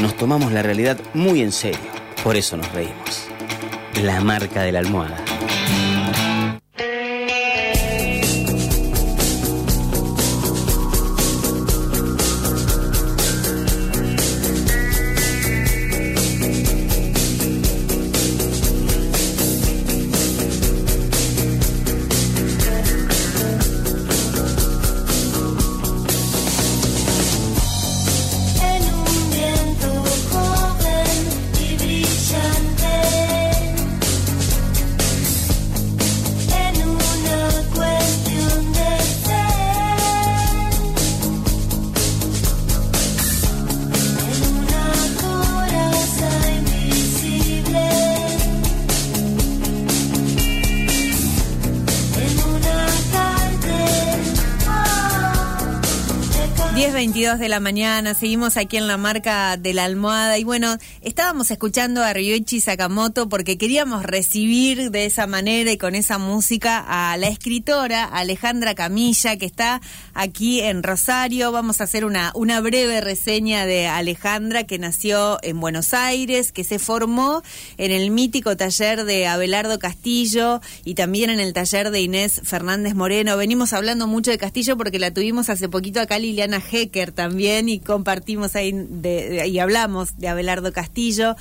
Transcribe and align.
nos 0.00 0.16
tomamos 0.16 0.52
la 0.52 0.62
realidad 0.62 0.98
muy 1.14 1.42
en 1.42 1.52
serio. 1.52 1.78
Por 2.22 2.36
eso 2.36 2.56
nos 2.56 2.70
reímos. 2.72 3.28
La 4.02 4.20
marca 4.20 4.62
de 4.62 4.72
la 4.72 4.80
almohada. 4.80 5.25
10.22 56.96 57.36
de 57.36 57.50
la 57.50 57.60
mañana, 57.60 58.14
seguimos 58.14 58.56
aquí 58.56 58.78
en 58.78 58.86
la 58.86 58.96
marca 58.96 59.58
de 59.58 59.74
la 59.74 59.84
almohada 59.84 60.38
y 60.38 60.44
bueno, 60.44 60.78
estábamos 61.02 61.50
escuchando 61.50 62.02
a 62.02 62.14
Ryoichi 62.14 62.62
Sakamoto 62.62 63.28
porque 63.28 63.58
queríamos 63.58 64.02
recibir 64.02 64.90
de 64.90 65.04
esa 65.04 65.26
manera 65.26 65.70
y 65.70 65.76
con 65.76 65.94
esa 65.94 66.16
música 66.16 66.82
a 66.88 67.14
la 67.18 67.28
escritora 67.28 68.04
Alejandra 68.04 68.74
Camilla 68.74 69.36
que 69.36 69.44
está 69.44 69.82
aquí 70.14 70.62
en 70.62 70.82
Rosario. 70.82 71.52
Vamos 71.52 71.82
a 71.82 71.84
hacer 71.84 72.06
una, 72.06 72.32
una 72.34 72.62
breve 72.62 73.02
reseña 73.02 73.66
de 73.66 73.88
Alejandra 73.88 74.64
que 74.64 74.78
nació 74.78 75.38
en 75.42 75.60
Buenos 75.60 75.92
Aires, 75.92 76.50
que 76.50 76.64
se 76.64 76.78
formó 76.78 77.42
en 77.76 77.92
el 77.92 78.10
mítico 78.10 78.56
taller 78.56 79.04
de 79.04 79.26
Abelardo 79.26 79.78
Castillo 79.78 80.62
y 80.82 80.94
también 80.94 81.28
en 81.28 81.40
el 81.40 81.52
taller 81.52 81.90
de 81.90 82.00
Inés 82.00 82.40
Fernández 82.42 82.94
Moreno. 82.94 83.36
Venimos 83.36 83.74
hablando 83.74 84.06
mucho 84.06 84.30
de 84.30 84.38
Castillo 84.38 84.78
porque 84.78 84.98
la 84.98 85.12
tuvimos 85.12 85.50
hace 85.50 85.68
poquito 85.68 86.00
acá 86.00 86.18
Liliana 86.18 86.62
También 87.14 87.68
y 87.68 87.80
compartimos 87.80 88.56
ahí 88.56 88.74
y 89.46 89.58
hablamos 89.58 90.18
de 90.18 90.28
Abelardo 90.28 90.72
Castillo. 90.72 91.36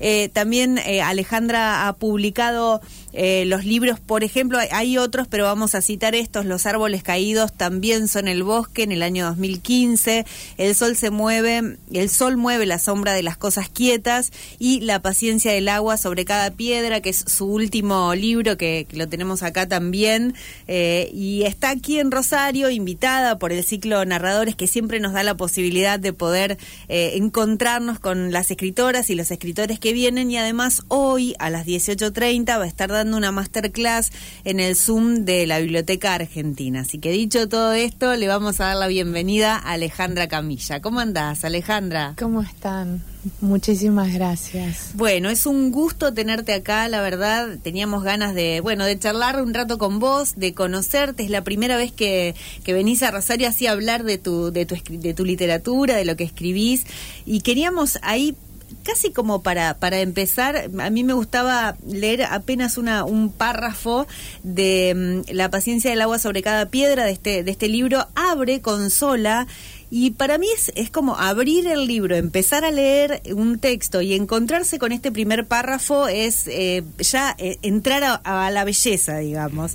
Eh, 0.00 0.30
también 0.32 0.78
eh, 0.78 1.02
Alejandra 1.02 1.86
ha 1.86 1.92
publicado 1.92 2.80
eh, 3.12 3.44
los 3.46 3.64
libros, 3.64 4.00
por 4.00 4.24
ejemplo, 4.24 4.58
hay 4.70 4.96
otros, 4.96 5.28
pero 5.28 5.44
vamos 5.44 5.74
a 5.74 5.82
citar 5.82 6.14
estos, 6.14 6.46
Los 6.46 6.64
árboles 6.64 7.02
caídos 7.02 7.52
también 7.52 8.08
son 8.08 8.28
el 8.28 8.42
bosque 8.42 8.84
en 8.84 8.92
el 8.92 9.02
año 9.02 9.26
2015, 9.26 10.24
El 10.56 10.74
sol 10.74 10.96
se 10.96 11.10
mueve, 11.10 11.76
el 11.92 12.08
sol 12.08 12.36
mueve 12.38 12.66
la 12.66 12.78
sombra 12.78 13.12
de 13.12 13.22
las 13.22 13.36
cosas 13.36 13.68
quietas 13.68 14.32
y 14.58 14.80
La 14.80 15.02
paciencia 15.02 15.52
del 15.52 15.68
agua 15.68 15.98
sobre 15.98 16.24
cada 16.24 16.50
piedra, 16.52 17.00
que 17.00 17.10
es 17.10 17.24
su 17.26 17.46
último 17.46 18.14
libro, 18.14 18.56
que, 18.56 18.86
lo 18.92 19.08
tenemos 19.08 19.42
acá 19.42 19.68
también, 19.68 20.34
y 20.66 21.42
está 21.44 21.70
aquí 21.70 21.98
en 21.98 22.10
Rosario, 22.10 22.70
invitada 22.70 23.38
por 23.38 23.52
el 23.52 23.64
ciclo 23.64 24.04
Narradores, 24.04 24.54
que 24.54 24.66
siempre 24.66 24.89
nos 24.98 25.12
da 25.12 25.22
la 25.22 25.36
posibilidad 25.36 26.00
de 26.00 26.12
poder 26.12 26.58
eh, 26.88 27.12
encontrarnos 27.14 28.00
con 28.00 28.32
las 28.32 28.50
escritoras 28.50 29.10
y 29.10 29.14
los 29.14 29.30
escritores 29.30 29.78
que 29.78 29.92
vienen, 29.92 30.30
y 30.30 30.38
además 30.38 30.82
hoy 30.88 31.36
a 31.38 31.50
las 31.50 31.66
18.30 31.66 32.58
va 32.58 32.64
a 32.64 32.66
estar 32.66 32.90
dando 32.90 33.16
una 33.16 33.30
masterclass 33.30 34.10
en 34.44 34.58
el 34.58 34.74
Zoom 34.74 35.24
de 35.24 35.46
la 35.46 35.60
Biblioteca 35.60 36.14
Argentina. 36.14 36.80
Así 36.80 36.98
que 36.98 37.12
dicho 37.12 37.48
todo 37.48 37.72
esto, 37.74 38.16
le 38.16 38.26
vamos 38.26 38.60
a 38.60 38.66
dar 38.66 38.76
la 38.76 38.88
bienvenida 38.88 39.56
a 39.56 39.72
Alejandra 39.72 40.26
Camilla. 40.26 40.80
¿Cómo 40.80 41.00
andás, 41.00 41.44
Alejandra? 41.44 42.14
¿Cómo 42.18 42.42
están? 42.42 43.02
Muchísimas 43.40 44.12
gracias. 44.14 44.92
Bueno, 44.94 45.28
es 45.28 45.44
un 45.44 45.72
gusto 45.72 46.14
tenerte 46.14 46.54
acá, 46.54 46.88
la 46.88 47.02
verdad. 47.02 47.58
Teníamos 47.62 48.02
ganas 48.02 48.34
de, 48.34 48.60
bueno, 48.60 48.84
de 48.86 48.98
charlar 48.98 49.42
un 49.42 49.52
rato 49.52 49.76
con 49.76 49.98
vos, 49.98 50.34
de 50.36 50.54
conocerte. 50.54 51.24
Es 51.24 51.30
la 51.30 51.44
primera 51.44 51.76
vez 51.76 51.92
que, 51.92 52.34
que 52.64 52.72
venís 52.72 53.02
a 53.02 53.10
Rosario 53.10 53.48
así 53.48 53.66
a 53.66 53.72
hablar 53.72 54.04
de 54.04 54.16
tu, 54.16 54.50
de 54.52 54.64
tu, 54.64 54.76
de 54.88 55.12
tu 55.12 55.24
literatura, 55.24 55.96
de 55.96 56.06
lo 56.06 56.16
que 56.16 56.24
escribís. 56.24 56.86
Y 57.26 57.40
queríamos 57.40 57.98
ahí 58.02 58.36
casi 58.82 59.12
como 59.12 59.42
para, 59.42 59.74
para 59.74 60.00
empezar, 60.00 60.70
a 60.78 60.90
mí 60.90 61.04
me 61.04 61.12
gustaba 61.12 61.76
leer 61.86 62.24
apenas 62.24 62.78
una, 62.78 63.04
un 63.04 63.30
párrafo 63.30 64.06
de 64.42 65.24
mm, 65.28 65.32
La 65.34 65.50
paciencia 65.50 65.90
del 65.90 66.00
agua 66.00 66.18
sobre 66.18 66.42
cada 66.42 66.66
piedra 66.66 67.04
de 67.04 67.12
este, 67.12 67.44
de 67.44 67.50
este 67.50 67.68
libro. 67.68 68.06
Abre, 68.14 68.60
consola. 68.60 69.46
Y 69.90 70.12
para 70.12 70.38
mí 70.38 70.46
es, 70.54 70.70
es 70.76 70.90
como 70.90 71.16
abrir 71.16 71.66
el 71.66 71.86
libro, 71.86 72.14
empezar 72.14 72.64
a 72.64 72.70
leer 72.70 73.22
un 73.34 73.58
texto 73.58 74.00
y 74.02 74.14
encontrarse 74.14 74.78
con 74.78 74.92
este 74.92 75.10
primer 75.10 75.46
párrafo 75.46 76.06
es 76.06 76.46
eh, 76.46 76.84
ya 76.98 77.34
eh, 77.38 77.58
entrar 77.62 78.04
a, 78.04 78.14
a 78.46 78.50
la 78.50 78.64
belleza, 78.64 79.18
digamos. 79.18 79.72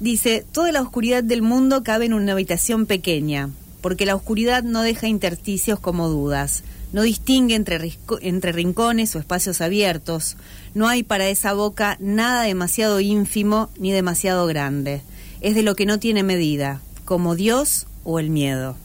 Dice, 0.00 0.44
toda 0.52 0.72
la 0.72 0.80
oscuridad 0.80 1.22
del 1.22 1.42
mundo 1.42 1.82
cabe 1.82 2.06
en 2.06 2.14
una 2.14 2.32
habitación 2.32 2.86
pequeña, 2.86 3.50
porque 3.82 4.06
la 4.06 4.16
oscuridad 4.16 4.62
no 4.62 4.82
deja 4.82 5.06
intersticios 5.06 5.78
como 5.78 6.08
dudas 6.08 6.64
no 6.92 7.02
distingue 7.02 7.54
entre, 7.54 7.92
entre 8.20 8.52
rincones 8.52 9.16
o 9.16 9.18
espacios 9.18 9.60
abiertos. 9.60 10.36
No 10.74 10.88
hay 10.88 11.02
para 11.02 11.28
esa 11.28 11.54
boca 11.54 11.96
nada 12.00 12.42
demasiado 12.42 13.00
ínfimo 13.00 13.70
ni 13.78 13.92
demasiado 13.92 14.46
grande. 14.46 15.02
Es 15.40 15.54
de 15.54 15.62
lo 15.62 15.74
que 15.74 15.86
no 15.86 15.98
tiene 15.98 16.22
medida, 16.22 16.80
como 17.04 17.34
Dios 17.34 17.86
o 18.04 18.18
el 18.18 18.30
miedo. 18.30 18.76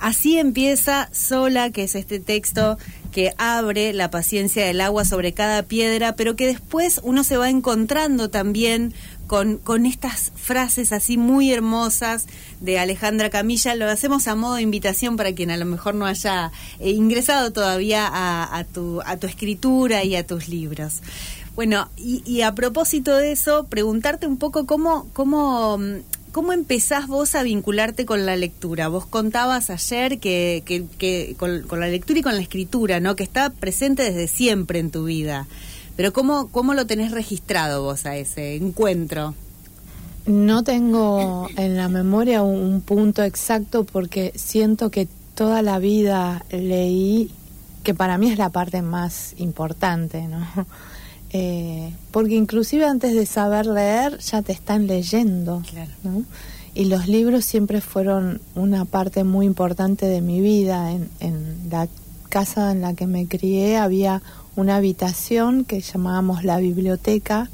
Así 0.00 0.38
empieza 0.38 1.08
Sola, 1.12 1.70
que 1.70 1.84
es 1.84 1.94
este 1.94 2.20
texto 2.20 2.78
que 3.12 3.34
abre 3.38 3.92
la 3.92 4.10
paciencia 4.10 4.64
del 4.64 4.80
agua 4.80 5.04
sobre 5.04 5.32
cada 5.32 5.62
piedra, 5.64 6.16
pero 6.16 6.36
que 6.36 6.46
después 6.46 7.00
uno 7.02 7.22
se 7.24 7.36
va 7.36 7.50
encontrando 7.50 8.30
también 8.30 8.94
con, 9.26 9.58
con 9.58 9.86
estas 9.86 10.32
frases 10.34 10.92
así 10.92 11.16
muy 11.16 11.52
hermosas 11.52 12.26
de 12.60 12.78
Alejandra 12.78 13.30
Camilla. 13.30 13.74
Lo 13.74 13.88
hacemos 13.88 14.26
a 14.26 14.34
modo 14.34 14.54
de 14.54 14.62
invitación 14.62 15.16
para 15.16 15.34
quien 15.34 15.50
a 15.50 15.56
lo 15.56 15.66
mejor 15.66 15.94
no 15.94 16.06
haya 16.06 16.50
eh, 16.78 16.90
ingresado 16.90 17.52
todavía 17.52 18.08
a, 18.10 18.64
tu, 18.64 19.00
a 19.04 19.18
tu 19.18 19.26
escritura 19.26 20.02
y 20.02 20.16
a 20.16 20.26
tus 20.26 20.48
libros. 20.48 21.02
Bueno, 21.54 21.90
y, 21.96 22.40
a 22.42 22.54
propósito 22.54 23.16
de 23.16 23.32
eso, 23.32 23.66
preguntarte 23.66 24.26
un 24.26 24.38
poco 24.38 24.66
cómo, 24.66 25.08
cómo, 25.12 25.78
cómo 26.32 26.52
empezás 26.52 27.06
vos 27.06 27.34
a 27.34 27.42
vincularte 27.42 28.06
con 28.06 28.26
la 28.26 28.36
lectura. 28.36 28.88
Vos 28.88 29.06
contabas 29.06 29.70
ayer 29.70 30.18
que, 30.18 30.62
que, 30.64 31.34
con, 31.36 31.62
con, 31.62 31.80
la 31.80 31.88
lectura 31.88 32.20
y 32.20 32.22
con 32.22 32.34
la 32.34 32.42
escritura, 32.42 33.00
¿no? 33.00 33.16
Que 33.16 33.24
está 33.24 33.50
presente 33.50 34.02
desde 34.02 34.28
siempre 34.28 34.78
en 34.78 34.90
tu 34.90 35.04
vida. 35.04 35.46
Pero 35.96 36.12
¿cómo, 36.12 36.48
¿cómo 36.48 36.74
lo 36.74 36.86
tenés 36.86 37.12
registrado 37.12 37.82
vos 37.82 38.06
a 38.06 38.16
ese 38.16 38.56
encuentro? 38.56 39.34
No 40.26 40.62
tengo 40.62 41.48
en 41.56 41.76
la 41.76 41.88
memoria 41.88 42.42
un, 42.42 42.80
punto 42.82 43.22
exacto 43.22 43.84
porque 43.84 44.32
siento 44.36 44.90
que 44.90 45.08
toda 45.34 45.62
la 45.62 45.78
vida 45.78 46.44
leí, 46.50 47.30
que 47.82 47.94
para 47.94 48.18
mí 48.18 48.30
es 48.30 48.38
la 48.38 48.50
parte 48.50 48.82
más 48.82 49.34
importante, 49.38 50.22
¿no? 50.22 50.46
Eh, 51.32 51.92
porque 52.10 52.34
inclusive 52.34 52.84
antes 52.84 53.14
de 53.14 53.24
saber 53.24 53.66
leer 53.66 54.18
ya 54.18 54.42
te 54.42 54.52
están 54.52 54.86
leyendo, 54.86 55.62
¿no? 56.02 56.24
Y 56.74 56.84
los 56.84 57.08
libros 57.08 57.44
siempre 57.44 57.80
fueron 57.80 58.40
una 58.54 58.84
parte 58.84 59.24
muy 59.24 59.46
importante 59.46 60.06
de 60.06 60.20
mi 60.20 60.40
vida. 60.40 60.92
En, 60.92 61.10
en 61.20 61.68
la 61.70 61.88
casa 62.28 62.70
en 62.70 62.80
la 62.80 62.94
que 62.94 63.06
me 63.06 63.26
crié 63.26 63.76
había 63.76 64.22
una 64.56 64.76
habitación 64.76 65.64
que 65.64 65.80
llamábamos 65.80 66.44
la 66.44 66.58
biblioteca, 66.58 67.50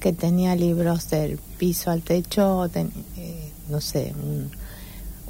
que 0.00 0.12
tenía 0.12 0.54
libros 0.54 1.08
del 1.10 1.38
piso 1.58 1.90
al 1.90 2.02
techo, 2.02 2.66
eh, 2.74 3.52
no 3.68 3.80
sé, 3.80 4.12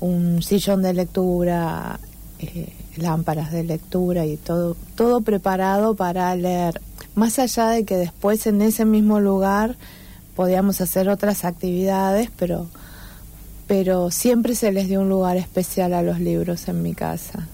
un, 0.01 0.43
sillón 0.43 0.83
de 0.83 0.93
lectura, 0.93 1.99
eh, 2.39 2.73
lámparas 2.97 3.53
de 3.53 3.65
lectura 3.65 4.27
y 4.27 4.37
todo, 4.37 4.77
todo 4.97 5.21
preparado 5.21 5.95
para 5.95 6.35
leer. 6.35 6.81
Más 7.15 7.39
allá 7.39 7.69
de 7.69 7.85
que 7.85 7.97
después 7.97 8.47
en 8.47 8.63
ese 8.63 8.85
mismo 8.85 9.21
lugar 9.21 9.77
podíamos 10.35 10.81
hacer 10.81 11.09
otras 11.09 11.45
actividades, 11.45 12.31
pero 12.37 12.69
pero 13.67 14.11
siempre 14.11 14.55
se 14.55 14.73
les 14.73 14.89
dio 14.89 15.01
un 15.01 15.09
lugar 15.09 15.37
especial 15.37 15.95
a 15.95 16.03
los 16.03 16.21
libros 16.21 16.69
en 16.69 16.83
mi 16.83 16.95
casa. 16.95 17.49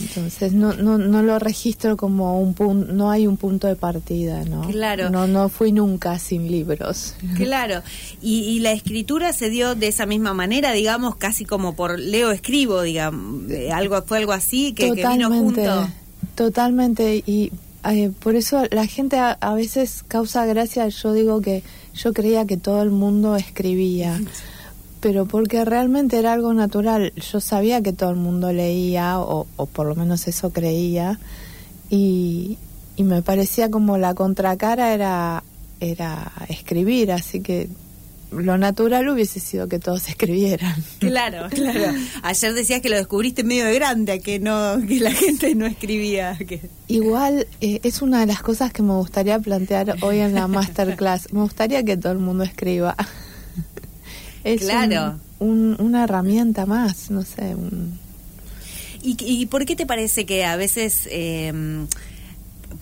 Entonces 0.00 0.54
no, 0.54 0.72
no, 0.72 0.96
no 0.96 1.22
lo 1.22 1.38
registro 1.38 1.96
como 1.96 2.40
un 2.40 2.54
punto, 2.54 2.92
no 2.92 3.10
hay 3.10 3.26
un 3.26 3.36
punto 3.36 3.66
de 3.66 3.76
partida, 3.76 4.44
¿no? 4.44 4.62
Claro. 4.62 5.10
No, 5.10 5.26
no 5.26 5.48
fui 5.50 5.72
nunca 5.72 6.18
sin 6.18 6.50
libros. 6.50 7.14
Claro. 7.36 7.82
Y, 8.22 8.60
la 8.60 8.72
escritura 8.72 9.32
se 9.32 9.50
dio 9.50 9.74
de 9.74 9.88
esa 9.88 10.06
misma 10.06 10.32
manera, 10.32 10.72
digamos, 10.72 11.16
casi 11.16 11.44
como 11.44 11.74
por 11.74 11.98
leo 11.98 12.30
escribo, 12.30 12.80
digamos, 12.80 13.44
algo 13.72 14.00
fue 14.02 14.18
algo 14.18 14.32
así 14.32 14.72
que, 14.72 14.92
vino 14.92 15.28
junto. 15.28 15.88
Totalmente, 16.34 17.22
y 17.26 17.52
eh, 17.92 18.10
por 18.18 18.36
eso 18.36 18.62
la 18.70 18.86
gente 18.86 19.18
a, 19.18 19.32
a, 19.32 19.54
veces 19.54 20.04
causa 20.06 20.46
gracia, 20.46 20.88
yo 20.88 21.12
digo 21.12 21.40
que 21.40 21.62
yo 21.94 22.12
creía 22.12 22.46
que 22.46 22.56
todo 22.56 22.82
el 22.82 22.90
mundo 22.90 23.36
escribía, 23.36 24.20
pero 25.00 25.26
porque 25.26 25.64
realmente 25.64 26.18
era 26.18 26.32
algo 26.32 26.54
natural, 26.54 27.12
yo 27.14 27.40
sabía 27.40 27.82
que 27.82 27.92
todo 27.92 28.10
el 28.10 28.16
mundo 28.16 28.52
leía, 28.52 29.20
o, 29.20 29.46
o 29.56 29.66
por 29.66 29.86
lo 29.86 29.94
menos 29.94 30.26
eso 30.28 30.50
creía, 30.50 31.18
y, 31.90 32.58
y 32.96 33.02
me 33.02 33.22
parecía 33.22 33.70
como 33.70 33.98
la 33.98 34.14
contracara 34.14 34.94
era, 34.94 35.44
era 35.80 36.32
escribir, 36.48 37.12
así 37.12 37.40
que 37.40 37.68
lo 38.30 38.58
natural 38.58 39.08
hubiese 39.08 39.40
sido 39.40 39.68
que 39.68 39.78
todos 39.78 40.08
escribieran. 40.08 40.74
Claro, 40.98 41.48
claro. 41.50 41.92
Ayer 42.22 42.54
decías 42.54 42.80
que 42.80 42.88
lo 42.88 42.96
descubriste 42.96 43.44
medio 43.44 43.66
de 43.66 43.74
grande, 43.74 44.20
que 44.20 44.38
no, 44.38 44.76
que 44.86 45.00
la 45.00 45.12
gente 45.12 45.54
no 45.54 45.66
escribía. 45.66 46.36
Que... 46.36 46.60
Igual 46.88 47.46
eh, 47.60 47.80
es 47.82 48.02
una 48.02 48.20
de 48.20 48.26
las 48.26 48.42
cosas 48.42 48.72
que 48.72 48.82
me 48.82 48.94
gustaría 48.94 49.38
plantear 49.38 49.96
hoy 50.02 50.18
en 50.18 50.34
la 50.34 50.46
masterclass. 50.48 51.32
Me 51.32 51.40
gustaría 51.40 51.84
que 51.84 51.96
todo 51.96 52.12
el 52.12 52.18
mundo 52.18 52.44
escriba. 52.44 52.96
es 54.44 54.62
claro. 54.62 55.18
Un, 55.38 55.76
un, 55.78 55.86
una 55.86 56.04
herramienta 56.04 56.66
más, 56.66 57.10
no 57.10 57.22
sé. 57.22 57.54
Un... 57.54 57.98
¿Y, 59.02 59.16
¿Y, 59.20 59.46
por 59.46 59.66
qué 59.66 59.76
te 59.76 59.86
parece 59.86 60.24
que 60.24 60.44
a 60.44 60.56
veces... 60.56 61.08
Eh, 61.10 61.52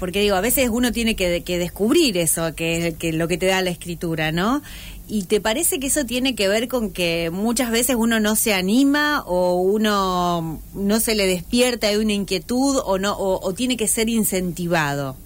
porque 0.02 0.20
digo, 0.20 0.34
a 0.34 0.40
veces 0.40 0.68
uno 0.68 0.90
tiene 0.90 1.14
que, 1.14 1.44
que 1.44 1.58
descubrir 1.58 2.16
eso, 2.16 2.56
que, 2.56 2.96
que 2.98 3.12
lo 3.12 3.28
que 3.28 3.38
te 3.38 3.46
da 3.46 3.62
la 3.62 3.70
escritura, 3.70 4.32
¿no? 4.32 4.60
¿Y 5.08 5.24
te 5.24 5.40
parece 5.40 5.78
que 5.78 5.88
eso 5.88 6.06
tiene 6.06 6.34
que 6.34 6.48
ver 6.48 6.68
con 6.68 6.90
que 6.90 7.30
muchas 7.30 7.70
veces 7.70 7.96
uno 7.96 8.20
no 8.20 8.36
se 8.36 8.54
anima 8.54 9.22
o 9.26 9.56
uno 9.56 10.60
no 10.74 11.00
se 11.00 11.14
le 11.14 11.26
despierta 11.26 11.88
de 11.88 11.98
una 11.98 12.12
inquietud 12.12 12.80
o 12.84 12.98
no 12.98 13.12
o, 13.12 13.44
o 13.46 13.52
tiene 13.52 13.76
que 13.76 13.88
ser 13.88 14.08
incentivado? 14.08 15.16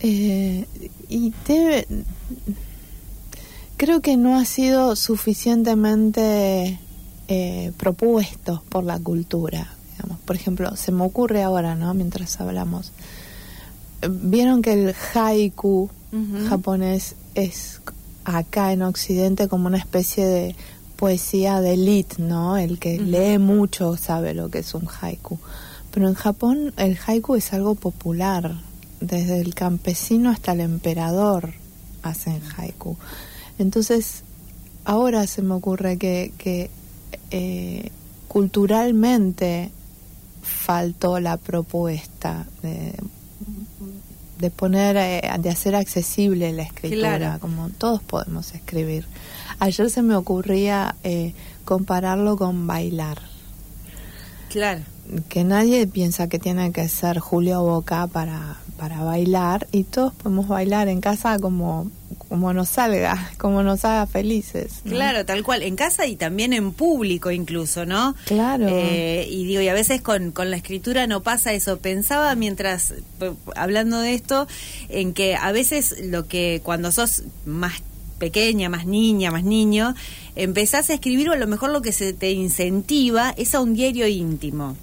Eh, 0.00 0.66
y 1.08 1.32
debe, 1.46 1.86
creo 3.76 4.00
que 4.00 4.16
no 4.16 4.38
ha 4.38 4.44
sido 4.44 4.96
suficientemente 4.96 6.78
eh, 7.28 7.72
propuesto 7.76 8.62
por 8.68 8.84
la 8.84 8.98
cultura. 8.98 9.74
Digamos. 9.92 10.18
Por 10.20 10.36
ejemplo, 10.36 10.76
se 10.76 10.92
me 10.92 11.04
ocurre 11.04 11.42
ahora, 11.42 11.74
¿no? 11.74 11.92
Mientras 11.94 12.40
hablamos. 12.40 12.92
Vieron 14.08 14.62
que 14.62 14.72
el 14.72 14.94
haiku 15.14 15.90
uh 16.12 16.16
-huh. 16.16 16.48
japonés 16.48 17.14
es 17.34 17.80
acá 18.24 18.72
en 18.72 18.82
Occidente 18.82 19.48
como 19.48 19.66
una 19.66 19.78
especie 19.78 20.26
de 20.26 20.56
poesía 20.96 21.60
de 21.60 21.74
elite, 21.74 22.16
¿no? 22.22 22.58
El 22.58 22.78
que 22.78 22.96
uh 22.96 23.02
-huh. 23.02 23.06
lee 23.06 23.38
mucho 23.38 23.96
sabe 23.96 24.34
lo 24.34 24.50
que 24.50 24.58
es 24.58 24.74
un 24.74 24.86
haiku. 24.86 25.38
Pero 25.90 26.08
en 26.08 26.14
Japón 26.14 26.72
el 26.76 26.98
haiku 27.04 27.36
es 27.36 27.52
algo 27.52 27.74
popular. 27.74 28.54
Desde 29.00 29.40
el 29.40 29.54
campesino 29.54 30.30
hasta 30.30 30.52
el 30.52 30.60
emperador 30.60 31.54
hacen 32.02 32.42
haiku. 32.56 32.96
Entonces, 33.58 34.24
ahora 34.84 35.26
se 35.26 35.40
me 35.42 35.54
ocurre 35.54 35.96
que, 35.96 36.32
que 36.36 36.70
eh, 37.30 37.90
culturalmente 38.28 39.70
faltó 40.42 41.18
la 41.18 41.36
propuesta 41.36 42.46
de 42.62 42.94
de 44.40 44.50
poner, 44.50 44.96
eh, 44.96 45.30
de 45.38 45.50
hacer 45.50 45.74
accesible 45.74 46.52
la 46.52 46.62
escritura, 46.62 47.16
claro. 47.18 47.40
como 47.40 47.68
todos 47.70 48.02
podemos 48.02 48.54
escribir. 48.54 49.06
Ayer 49.58 49.90
se 49.90 50.02
me 50.02 50.16
ocurría 50.16 50.96
eh, 51.04 51.34
compararlo 51.64 52.36
con 52.36 52.66
bailar. 52.66 53.18
Claro. 54.48 54.80
Que 55.28 55.44
nadie 55.44 55.86
piensa 55.86 56.28
que 56.28 56.38
tiene 56.38 56.72
que 56.72 56.88
ser 56.88 57.18
Julio 57.18 57.62
Boca 57.62 58.06
para, 58.06 58.56
para 58.78 59.02
bailar 59.02 59.66
y 59.72 59.84
todos 59.84 60.14
podemos 60.14 60.48
bailar 60.48 60.88
en 60.88 61.00
casa 61.00 61.38
como 61.38 61.90
como 62.28 62.52
nos 62.52 62.68
salga, 62.68 63.32
como 63.38 63.62
nos 63.62 63.84
haga 63.84 64.06
felices. 64.06 64.82
¿no? 64.84 64.92
Claro, 64.92 65.24
tal 65.24 65.42
cual, 65.42 65.62
en 65.62 65.76
casa 65.76 66.06
y 66.06 66.16
también 66.16 66.52
en 66.52 66.72
público 66.72 67.30
incluso, 67.30 67.86
¿no? 67.86 68.14
Claro. 68.26 68.66
Eh, 68.68 69.26
y 69.28 69.44
digo, 69.44 69.60
y 69.60 69.68
a 69.68 69.74
veces 69.74 70.00
con, 70.00 70.30
con 70.30 70.50
la 70.50 70.56
escritura 70.56 71.06
no 71.06 71.22
pasa 71.22 71.52
eso. 71.52 71.78
Pensaba 71.78 72.34
mientras, 72.36 72.94
hablando 73.56 74.00
de 74.00 74.14
esto, 74.14 74.46
en 74.88 75.12
que 75.12 75.34
a 75.34 75.50
veces 75.52 75.96
lo 76.04 76.28
que 76.28 76.60
cuando 76.62 76.92
sos 76.92 77.24
más 77.44 77.82
pequeña, 78.18 78.68
más 78.68 78.86
niña, 78.86 79.30
más 79.30 79.42
niño, 79.42 79.94
empezás 80.36 80.90
a 80.90 80.94
escribir 80.94 81.30
o 81.30 81.32
a 81.32 81.36
lo 81.36 81.46
mejor 81.48 81.70
lo 81.70 81.82
que 81.82 81.92
se 81.92 82.12
te 82.12 82.30
incentiva 82.30 83.34
es 83.36 83.54
a 83.54 83.60
un 83.60 83.74
diario 83.74 84.06
íntimo 84.06 84.76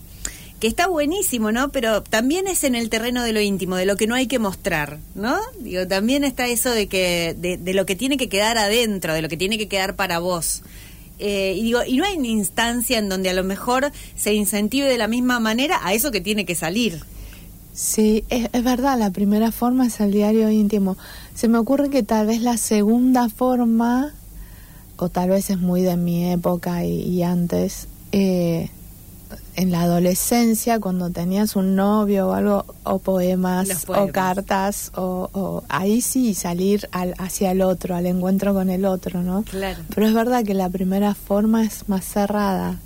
que 0.60 0.68
está 0.68 0.88
buenísimo, 0.88 1.52
¿no? 1.52 1.70
Pero 1.70 2.02
también 2.02 2.48
es 2.48 2.64
en 2.64 2.76
el 2.76 2.90
terreno 2.90 3.24
de 3.24 3.34
lo 3.34 3.42
íntimo, 3.42 3.76
de 3.76 3.86
lo 3.86 3.96
que 3.96 4.08
no 4.08 4.16
hay 4.16 4.28
que 4.28 4.40
mostrar, 4.40 5.00
¿no? 5.14 5.38
Digo, 5.60 5.88
también 5.88 6.24
está 6.24 6.48
eso 6.48 6.72
de 6.72 6.88
que 6.88 7.36
de, 7.38 7.74
lo 7.74 7.86
que 7.86 7.96
tiene 7.96 8.18
que 8.18 8.30
quedar 8.30 8.58
adentro, 8.58 9.14
de 9.14 9.22
lo 9.22 9.30
que 9.30 9.38
tiene 9.38 9.58
que 9.58 9.68
quedar 9.68 9.96
para 9.96 10.20
vos. 10.20 10.64
Eh, 11.20 11.56
y 11.58 11.64
digo, 11.64 11.80
y 11.86 11.98
no 11.98 12.06
hay 12.06 12.18
una 12.18 12.28
instancia 12.28 12.98
en 12.98 13.10
donde 13.10 13.30
a 13.30 13.34
lo 13.34 13.44
mejor 13.44 13.92
se 14.16 14.34
incentive 14.34 14.88
de 14.88 14.98
la 14.98 15.08
misma 15.08 15.40
manera 15.40 15.80
a 15.84 15.94
eso 15.94 16.12
que 16.12 16.22
tiene 16.22 16.46
que 16.46 16.56
salir. 16.56 17.04
Sí, 17.74 18.24
es, 18.30 18.50
es 18.52 18.64
verdad, 18.64 18.98
la 18.98 19.12
primera 19.12 19.52
forma 19.52 19.86
es 19.86 20.00
el 20.00 20.12
diario 20.12 20.50
íntimo. 20.50 20.98
Se 21.36 21.48
me 21.48 21.60
ocurre 21.60 21.92
que 21.92 22.02
tal 22.02 22.26
vez 22.26 22.42
la 22.42 22.58
segunda 22.58 23.30
forma, 23.30 24.14
o 24.98 25.10
tal 25.10 25.30
vez 25.30 25.52
es 25.52 25.60
muy 25.60 25.84
de 25.84 25.98
mi 25.98 26.32
época 26.32 26.84
y, 26.84 27.02
y 27.02 27.22
antes, 27.22 27.88
eh, 28.12 28.72
en 29.56 29.72
la 29.72 29.82
adolescencia, 29.82 30.80
cuando 30.80 31.10
tenías 31.10 31.56
un 31.56 31.76
novio 31.76 32.30
o 32.30 32.34
algo, 32.34 32.66
o 32.84 33.00
poemas, 33.00 33.86
poemas. 33.86 34.10
o 34.10 34.12
cartas, 34.12 34.92
o, 34.96 35.30
o, 35.34 35.64
ahí 35.70 36.02
sí 36.02 36.34
salir 36.34 36.88
al, 36.92 37.16
hacia 37.18 37.52
el 37.52 37.62
otro, 37.62 37.96
al 37.96 38.06
encuentro 38.06 38.54
con 38.54 38.70
el 38.70 38.86
otro, 38.86 39.24
¿no? 39.24 39.44
Claro. 39.44 39.80
Pero 39.94 40.08
es 40.08 40.14
verdad 40.14 40.44
que 40.44 40.54
la 40.54 40.70
primera 40.70 41.16
forma 41.16 41.64
es 41.64 41.90
más 41.90 42.06
cerrada. 42.06 42.80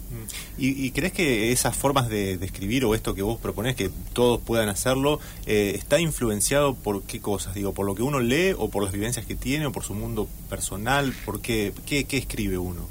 ¿Y, 0.57 0.85
y 0.85 0.91
crees 0.91 1.13
que 1.13 1.51
esas 1.51 1.75
formas 1.75 2.07
de, 2.07 2.37
de, 2.37 2.45
escribir 2.45 2.85
o 2.85 2.93
esto 2.93 3.15
que 3.15 3.21
vos 3.21 3.39
proponés, 3.39 3.75
que 3.75 3.89
todos 4.13 4.39
puedan 4.39 4.69
hacerlo, 4.69 5.19
eh, 5.45 5.73
está 5.75 5.99
influenciado 5.99 6.75
por 6.75 7.03
qué 7.03 7.19
cosas? 7.19 7.55
Digo, 7.55 7.73
¿por 7.73 7.85
lo 7.85 7.95
que 7.95 8.03
uno 8.03 8.19
lee 8.19 8.53
o 8.57 8.69
por 8.69 8.83
las 8.83 8.91
vivencias 8.91 9.25
que 9.25 9.35
tiene 9.35 9.65
o 9.65 9.71
por 9.71 9.83
su 9.83 9.93
mundo 9.93 10.27
personal? 10.49 11.13
¿Por 11.25 11.41
qué, 11.41 11.73
qué, 11.85 12.03
qué 12.05 12.17
escribe 12.17 12.57
uno? 12.57 12.81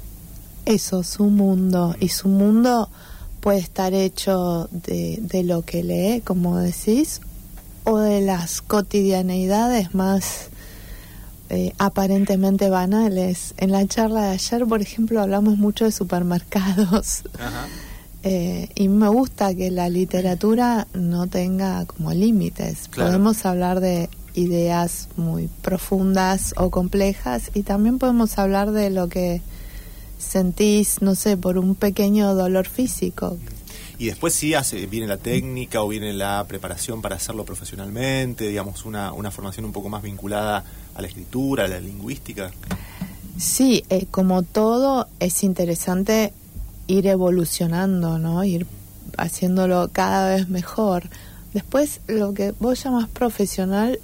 Eso, 0.65 1.03
su 1.03 1.25
mundo. 1.25 1.95
Y 1.99 2.09
su 2.09 2.27
mundo 2.27 2.89
puede 3.41 3.59
estar 3.59 3.93
hecho 3.93 4.69
de, 4.71 5.19
de, 5.21 5.43
lo 5.43 5.63
que 5.63 5.83
lee, 5.83 6.21
como 6.21 6.57
decís, 6.59 7.19
o 7.83 7.97
de 7.97 8.21
las 8.21 8.61
cotidianeidades 8.61 9.93
más 9.93 10.51
eh, 11.49 11.73
aparentemente 11.79 12.69
banales. 12.69 13.53
En 13.57 13.71
la 13.71 13.85
charla 13.85 14.21
de 14.21 14.29
ayer, 14.29 14.65
por 14.65 14.81
ejemplo, 14.81 15.19
hablamos 15.19 15.57
mucho 15.57 15.83
de 15.85 15.91
supermercados. 15.91 17.23
Eh, 18.23 18.69
y 18.75 18.87
me 18.87 19.07
gusta 19.07 19.55
que 19.55 19.71
la 19.71 19.89
literatura 19.89 20.85
no 20.93 21.25
tenga 21.25 21.87
como 21.87 22.13
límites. 22.13 22.87
Claro. 22.91 23.09
Podemos 23.09 23.43
hablar 23.47 23.79
de 23.79 24.11
ideas 24.35 25.09
muy 25.17 25.49
profundas 25.63 26.53
o 26.55 26.69
complejas 26.69 27.49
y 27.55 27.63
también 27.63 27.97
podemos 27.97 28.37
hablar 28.37 28.73
de 28.73 28.91
lo 28.91 29.09
que 29.09 29.41
sentís, 30.21 31.01
no 31.01 31.15
sé, 31.15 31.37
por 31.37 31.57
un 31.57 31.75
pequeño 31.75 32.33
dolor 32.35 32.67
físico. 32.67 33.37
Y 33.97 34.07
después 34.07 34.33
sí 34.33 34.53
hace, 34.53 34.87
viene 34.87 35.05
la 35.05 35.17
técnica 35.17 35.83
o 35.83 35.87
viene 35.87 36.13
la 36.13 36.45
preparación 36.47 37.01
para 37.01 37.17
hacerlo 37.17 37.45
profesionalmente, 37.45 38.47
digamos, 38.47 38.85
una, 38.85 39.13
una 39.13 39.29
formación 39.29 39.65
un 39.65 39.71
poco 39.71 39.89
más 39.89 40.01
vinculada 40.01 40.63
a 40.95 41.01
la 41.01 41.07
escritura, 41.07 41.65
a 41.65 41.67
la 41.67 41.79
lingüística. 41.79 42.51
Sí, 43.37 43.83
eh, 43.89 44.07
como 44.09 44.43
todo 44.43 45.07
es 45.19 45.43
interesante 45.43 46.33
ir 46.87 47.07
evolucionando, 47.07 48.17
¿no? 48.17 48.43
Ir 48.43 48.65
haciéndolo 49.17 49.89
cada 49.91 50.35
vez 50.35 50.49
mejor. 50.49 51.03
Después, 51.53 52.01
lo 52.07 52.33
que 52.33 52.53
vos 52.59 52.83
llamas 52.83 53.09
profesional, 53.09 53.99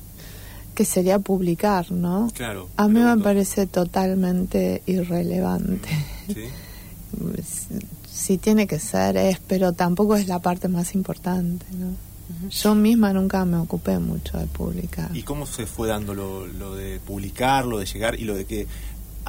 que 0.78 0.86
sería 0.86 1.18
publicar, 1.18 1.92
¿no? 1.92 2.32
Claro. 2.36 2.70
A 2.78 2.88
mí 2.88 3.00
me 3.00 3.18
parece 3.18 3.66
totalmente 3.66 4.84
irrelevante. 4.86 5.90
¿Sí? 6.28 6.46
Si 8.08 8.38
tiene 8.40 8.68
que 8.68 8.80
ser, 8.80 9.16
es, 9.16 9.40
pero 9.40 9.74
tampoco 9.74 10.16
es 10.16 10.28
la 10.28 10.40
parte 10.40 10.68
más 10.68 10.96
importante, 10.96 11.66
¿no? 11.72 11.88
Uh 11.88 12.48
-huh. 12.48 12.50
Yo 12.50 12.76
misma 12.76 13.14
nunca 13.14 13.46
me 13.46 13.58
ocupé 13.58 14.00
mucho 14.00 14.38
de 14.38 14.48
publicar. 14.48 15.16
¿Y 15.16 15.22
cómo 15.22 15.46
se 15.46 15.66
fue 15.66 15.88
dando 15.88 16.14
lo, 16.14 16.46
lo 16.48 16.76
de 16.76 17.00
publicar, 17.00 17.66
lo 17.66 17.78
de 17.78 17.86
llegar 17.86 18.20
y 18.20 18.26
lo 18.26 18.36
de 18.36 18.46
que 18.46 18.68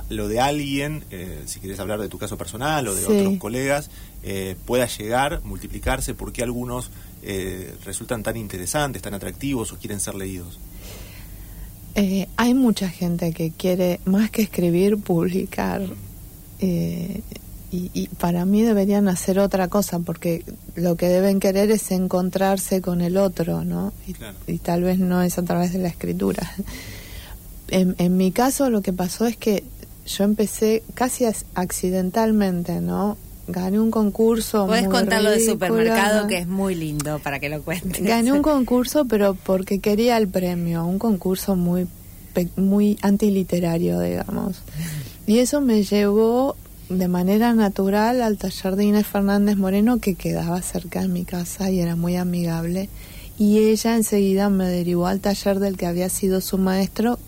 lo 0.08 0.26
de 0.26 0.40
alguien, 0.40 1.04
eh, 1.10 1.42
si 1.46 1.60
quieres 1.60 1.78
hablar 1.80 2.00
de 2.00 2.08
tu 2.08 2.18
caso 2.18 2.36
personal 2.36 2.88
o 2.88 2.94
de 2.94 3.02
sí. 3.02 3.12
otros 3.12 3.38
colegas, 3.38 3.90
eh, 4.22 4.56
pueda 4.66 4.86
llegar, 4.86 5.42
multiplicarse, 5.44 6.14
porque 6.14 6.42
algunos 6.42 6.90
eh, 7.22 7.74
resultan 7.84 8.22
tan 8.22 8.36
interesantes, 8.36 9.02
tan 9.02 9.14
atractivos 9.14 9.72
o 9.72 9.76
quieren 9.76 10.00
ser 10.00 10.14
leídos? 10.14 10.58
Eh, 11.94 12.28
hay 12.36 12.54
mucha 12.54 12.88
gente 12.88 13.32
que 13.32 13.50
quiere, 13.50 14.00
más 14.04 14.30
que 14.30 14.42
escribir, 14.42 14.98
publicar. 14.98 15.82
Eh, 16.60 17.22
y, 17.70 18.08
para 18.18 18.46
mí 18.46 18.62
deberían 18.62 19.08
hacer 19.08 19.38
otra 19.38 19.68
cosa 19.68 19.98
porque 19.98 20.42
lo 20.74 20.96
que 20.96 21.08
deben 21.08 21.38
querer 21.38 21.70
es 21.70 21.90
encontrarse 21.90 22.80
con 22.80 23.02
el 23.02 23.18
otro, 23.18 23.62
¿no? 23.62 23.92
Y, 24.46 24.58
tal 24.58 24.84
vez 24.84 24.98
no 24.98 25.20
es 25.22 25.36
a 25.38 25.42
través 25.42 25.74
de 25.74 25.78
la 25.78 25.88
escritura. 25.88 26.50
En, 27.70 27.94
en, 27.98 28.16
mi 28.16 28.32
caso 28.32 28.70
lo 28.70 28.80
que 28.80 28.94
pasó 28.94 29.26
es 29.26 29.36
que 29.36 29.62
yo 30.06 30.24
empecé 30.24 30.82
casi 30.94 31.26
accidentalmente, 31.54 32.80
¿no? 32.80 33.18
Gané 33.48 33.80
un 33.80 33.90
concurso. 33.90 34.66
Puedes 34.66 34.88
contar 34.88 35.22
lo 35.22 35.30
de 35.30 35.40
supermercado 35.40 36.26
que 36.26 36.38
es 36.38 36.46
muy 36.46 36.74
lindo 36.74 37.18
para 37.18 37.40
que 37.40 37.48
lo 37.48 37.62
cuentes. 37.62 38.02
Gané 38.02 38.32
un 38.32 38.42
concurso, 38.54 39.06
pero 39.06 39.34
porque 39.34 39.80
quería 39.80 40.16
el 40.18 40.28
premio, 40.28 40.84
un 40.84 40.98
concurso 40.98 41.56
muy 41.56 41.86
muy 42.56 42.96
antiliterario, 43.02 43.98
digamos. 43.98 44.60
Y 45.26 45.38
eso 45.38 45.60
me 45.60 45.82
llevó 45.82 46.56
de 46.88 47.08
manera 47.08 47.52
natural 47.52 48.22
al 48.22 48.38
taller 48.38 48.76
de 48.76 48.84
Inés 48.84 49.06
Fernández 49.06 49.56
Moreno 49.56 49.98
que 49.98 50.14
quedaba 50.14 50.62
cerca 50.62 51.02
de 51.02 51.08
mi 51.08 51.24
casa 51.24 51.70
y 51.70 51.80
era 51.80 51.96
muy 51.96 52.16
amigable 52.16 52.88
y 53.38 53.58
ella 53.58 53.94
enseguida 53.94 54.48
me 54.48 54.66
derivó 54.68 55.06
al 55.06 55.20
taller 55.20 55.58
del 55.58 55.76
que 55.76 55.86
había 55.86 56.08
sido 56.08 56.40
su 56.40 56.56
maestro 56.56 57.18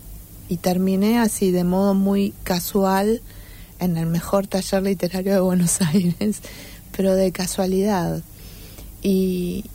y 0.49 0.57
terminé 0.57 1.19
así 1.19 1.51
de 1.51 1.63
modo 1.63 1.93
muy 1.93 2.33
casual 2.43 3.21
en 3.81 3.97
el 3.97 4.05
mejor 4.05 4.47
taller 4.47 4.83
literario 4.83 5.33
de 5.33 5.39
Buenos 5.41 5.81
Aires, 5.81 6.37
pero 6.95 7.15
de 7.15 7.31
casualidad. 7.31 8.21
Y, 9.01 9.65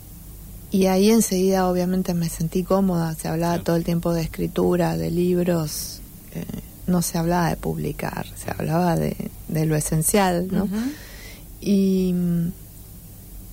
y 0.71 0.85
ahí 0.87 1.11
enseguida 1.11 1.69
obviamente 1.69 2.13
me 2.13 2.29
sentí 2.29 2.63
cómoda, 2.63 3.13
se 3.13 3.27
hablaba 3.27 3.59
todo 3.59 3.75
el 3.75 3.83
tiempo 3.83 4.13
de 4.13 4.21
escritura, 4.21 4.97
de 4.97 5.11
libros. 5.11 5.99
Eh, 6.33 6.43
no 6.87 7.01
se 7.01 7.17
hablaba 7.17 7.49
de 7.49 7.57
publicar, 7.57 8.25
se 8.35 8.49
hablaba 8.49 8.95
de, 8.95 9.29
lo 9.49 9.75
esencial, 9.75 10.47
¿no? 10.49 10.69
y, 11.59 12.15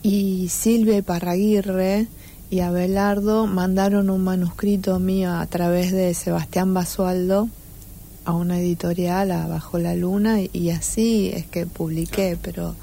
y 0.05 0.49
Silvia 0.51 0.99
y 0.99 1.03
Parraguirre 1.03 2.07
y 2.49 2.61
Abelardo 2.61 3.49
mandaron 3.49 4.09
un 4.09 4.23
manuscrito 4.23 5.01
mío 5.01 5.33
a 5.35 5.47
través 5.47 5.91
de 5.91 6.15
Sebastián 6.15 6.75
Basualdo 6.75 7.49
a 8.25 8.33
una 8.33 8.59
editorial, 8.59 9.31
a 9.31 9.47
Bajo 9.47 9.79
la 9.79 9.95
Luna, 9.95 10.39
y, 10.41 10.71
así 10.71 11.31
es 11.35 11.47
que 11.47 11.67
publiqué, 11.67 12.39
pero 12.41 12.75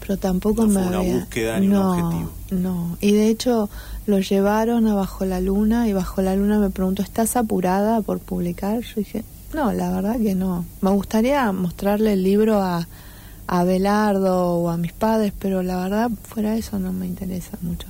pero 0.00 0.16
tampoco 0.16 0.66
no 0.66 0.68
me 0.68 0.80
fue 0.80 0.88
una 0.88 1.18
búsqueda 1.18 1.60
ni 1.60 1.68
no, 1.68 1.92
un 1.92 2.00
objetivo. 2.00 2.32
No, 2.50 2.98
y 3.00 3.12
de 3.12 3.28
hecho 3.28 3.68
lo 4.06 4.18
llevaron 4.18 4.88
a 4.88 4.94
Bajo 4.94 5.24
la 5.24 5.40
Luna 5.40 5.88
y 5.88 5.92
Bajo 5.92 6.22
la 6.22 6.34
Luna 6.34 6.58
me 6.58 6.70
preguntó, 6.70 7.02
¿estás 7.02 7.36
apurada 7.36 8.00
por 8.00 8.18
publicar? 8.18 8.80
Yo 8.80 8.94
dije, 8.96 9.24
no, 9.52 9.72
la 9.72 9.90
verdad 9.90 10.18
que 10.18 10.34
no. 10.34 10.64
Me 10.80 10.90
gustaría 10.90 11.52
mostrarle 11.52 12.14
el 12.14 12.22
libro 12.22 12.62
a, 12.62 12.88
a 13.46 13.64
Belardo 13.64 14.54
o 14.54 14.70
a 14.70 14.76
mis 14.76 14.92
padres, 14.92 15.32
pero 15.38 15.62
la 15.62 15.76
verdad 15.76 16.10
fuera 16.22 16.56
eso 16.56 16.78
no 16.78 16.92
me 16.92 17.06
interesa 17.06 17.58
mucho. 17.60 17.86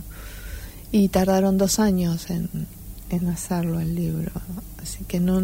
Y 0.90 1.08
tardaron 1.08 1.58
dos 1.58 1.78
años 1.78 2.28
en, 2.30 2.48
en 3.10 3.28
hacerlo 3.28 3.78
el 3.80 3.94
libro, 3.94 4.32
así 4.82 5.04
que 5.04 5.20
no, 5.20 5.40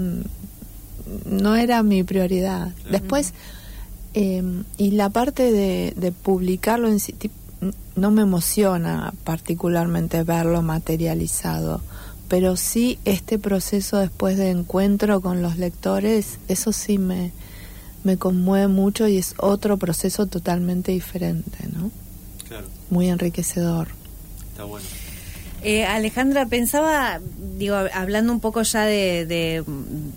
no 1.24 1.56
era 1.56 1.82
mi 1.82 2.02
prioridad. 2.04 2.72
Después, 2.90 3.32
em, 4.14 4.64
y 4.76 4.92
la 4.92 5.10
parte 5.10 5.52
de, 5.52 5.92
de 5.96 6.12
publicarlo 6.12 6.88
en 6.88 7.00
sí, 7.00 7.14
no 7.94 8.10
me 8.10 8.22
emociona 8.22 9.14
particularmente 9.24 10.22
verlo 10.22 10.62
materializado 10.62 11.80
pero 12.28 12.56
sí 12.56 12.98
este 13.04 13.38
proceso 13.38 13.98
después 13.98 14.36
de 14.36 14.50
encuentro 14.50 15.20
con 15.20 15.42
los 15.42 15.58
lectores, 15.58 16.38
eso 16.48 16.72
sí 16.72 16.98
me, 16.98 17.32
me 18.04 18.16
conmueve 18.16 18.68
mucho 18.68 19.06
y 19.06 19.18
es 19.18 19.34
otro 19.38 19.76
proceso 19.76 20.26
totalmente 20.26 20.92
diferente, 20.92 21.58
¿no? 21.72 21.90
Claro. 22.48 22.66
Muy 22.90 23.08
enriquecedor. 23.08 23.88
Está 24.50 24.64
bueno. 24.64 24.86
Eh, 25.68 25.84
Alejandra, 25.84 26.46
pensaba, 26.46 27.20
digo, 27.58 27.74
hablando 27.92 28.32
un 28.32 28.38
poco 28.38 28.62
ya 28.62 28.84
de, 28.84 29.64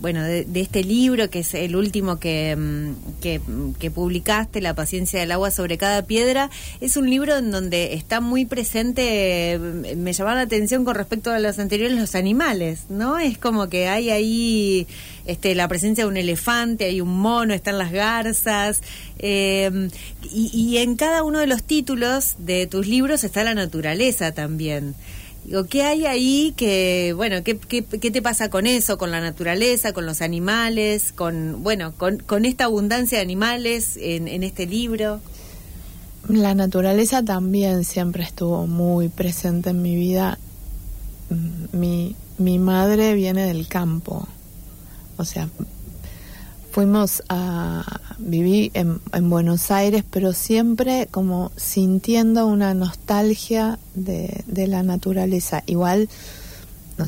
bueno, 0.00 0.22
de, 0.22 0.46
este 0.54 0.84
libro, 0.84 1.28
que 1.28 1.40
es 1.40 1.54
el 1.54 1.74
último 1.74 2.20
que, 2.20 2.54
mm, 2.54 3.72
que, 3.80 3.90
publicaste, 3.90 4.60
La 4.60 4.74
paciencia 4.74 5.18
del 5.18 5.32
agua 5.32 5.50
sobre 5.50 5.76
cada 5.76 6.02
piedra, 6.02 6.50
es 6.80 6.96
un 6.96 7.10
libro 7.10 7.36
en 7.36 7.50
donde 7.50 7.94
está 7.94 8.20
muy 8.20 8.44
presente, 8.44 9.58
mm, 9.58 9.98
me 9.98 10.12
llamaba 10.12 10.36
la 10.36 10.42
atención 10.42 10.84
con 10.84 10.94
respecto 10.94 11.32
a 11.32 11.40
los 11.40 11.58
anteriores, 11.58 11.98
los 11.98 12.14
animales, 12.14 12.82
¿no? 12.88 13.18
Es 13.18 13.36
como 13.36 13.68
que 13.68 13.88
hay 13.88 14.10
ahí 14.10 14.86
este, 15.26 15.56
la 15.56 15.66
presencia 15.66 16.04
de 16.04 16.10
un 16.10 16.16
elefante, 16.16 16.84
hay 16.84 17.00
un 17.00 17.18
mono, 17.18 17.54
están 17.54 17.76
las 17.76 17.90
garzas, 17.90 18.82
eh, 19.18 19.88
y, 20.32 20.50
y 20.54 20.78
en 20.78 20.94
cada 20.94 21.24
uno 21.24 21.40
de 21.40 21.48
los 21.48 21.64
títulos 21.64 22.36
de 22.38 22.68
tus 22.68 22.86
libros 22.86 23.24
está 23.24 23.42
la 23.42 23.54
naturaleza 23.54 24.30
también. 24.30 24.94
¿Qué 25.68 25.82
hay 25.82 26.06
ahí 26.06 26.54
que, 26.56 27.12
bueno, 27.16 27.42
¿qué, 27.42 27.58
qué, 27.58 27.82
te 27.82 28.22
pasa 28.22 28.50
con 28.50 28.66
eso, 28.66 28.98
con 28.98 29.10
la 29.10 29.20
naturaleza, 29.20 29.92
con 29.92 30.06
los 30.06 30.20
animales, 30.22 31.12
con, 31.12 31.62
bueno, 31.62 31.92
con, 31.96 32.18
con 32.18 32.44
esta 32.44 32.64
abundancia 32.64 33.18
de 33.18 33.22
animales 33.22 33.96
en, 33.96 34.28
en 34.28 34.42
este 34.42 34.66
libro? 34.66 35.20
La 36.28 36.54
naturaleza 36.54 37.24
también 37.24 37.84
siempre 37.84 38.22
estuvo 38.22 38.66
muy 38.66 39.08
presente 39.08 39.70
en 39.70 39.82
mi 39.82 39.96
vida. 39.96 40.38
Mm, 41.30 41.78
mi, 41.78 42.16
mi 42.38 42.58
madre 42.58 43.14
viene 43.14 43.46
del 43.46 43.66
campo, 43.66 44.28
o 45.16 45.24
sea, 45.24 45.48
fuimos 46.70 47.22
a 47.28 47.84
vivir 48.18 48.70
en, 48.74 49.00
Buenos 49.30 49.70
Aires, 49.70 50.04
pero 50.10 50.32
siempre 50.32 51.08
como 51.10 51.50
sintiendo 51.56 52.46
una 52.46 52.74
nostalgia 52.74 53.78
de, 53.94 54.44
de, 54.46 54.66
la 54.66 54.82
naturaleza. 54.82 55.62
Igual 55.66 56.08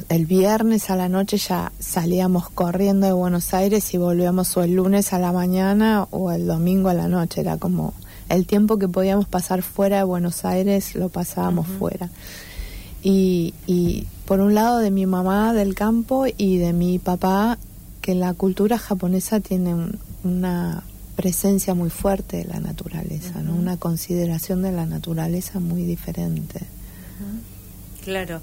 el 0.08 0.26
viernes 0.26 0.90
a 0.90 0.96
la 0.96 1.08
noche 1.08 1.36
ya 1.36 1.72
salíamos 1.78 2.48
corriendo 2.50 3.06
de 3.06 3.12
Buenos 3.12 3.52
Aires 3.54 3.92
y 3.94 3.98
volvíamos 3.98 4.56
o 4.56 4.62
el 4.62 4.74
lunes 4.74 5.12
a 5.12 5.18
la 5.18 5.32
mañana 5.32 6.06
o 6.10 6.32
el 6.32 6.46
domingo 6.46 6.88
a 6.88 6.94
la 6.94 7.08
noche. 7.08 7.40
Era 7.40 7.56
como 7.56 7.94
el 8.28 8.46
tiempo 8.46 8.78
que 8.78 8.88
podíamos 8.88 9.26
pasar 9.26 9.62
fuera 9.62 9.98
de 9.98 10.04
Buenos 10.04 10.44
Aires 10.44 10.94
lo 10.94 11.08
pasábamos 11.08 11.66
fuera. 11.66 12.10
Y, 13.02 13.54
y 13.66 14.06
por 14.26 14.40
un 14.40 14.54
lado 14.54 14.78
de 14.78 14.90
mi 14.90 15.06
mamá 15.06 15.52
del 15.52 15.74
campo 15.74 16.24
y 16.36 16.56
de 16.56 16.72
mi 16.72 16.98
papá 16.98 17.58
que 18.02 18.14
la 18.14 18.34
cultura 18.34 18.76
japonesa 18.76 19.40
tiene 19.40 19.74
una 20.24 20.82
presencia 21.16 21.74
muy 21.74 21.88
fuerte 21.88 22.38
de 22.38 22.44
la 22.44 22.60
naturaleza, 22.60 23.42
¿no? 23.42 23.54
una 23.54 23.76
consideración 23.76 24.60
de 24.62 24.72
la 24.72 24.86
naturaleza 24.86 25.60
muy 25.60 25.84
diferente. 25.84 26.60
Claro. 28.02 28.40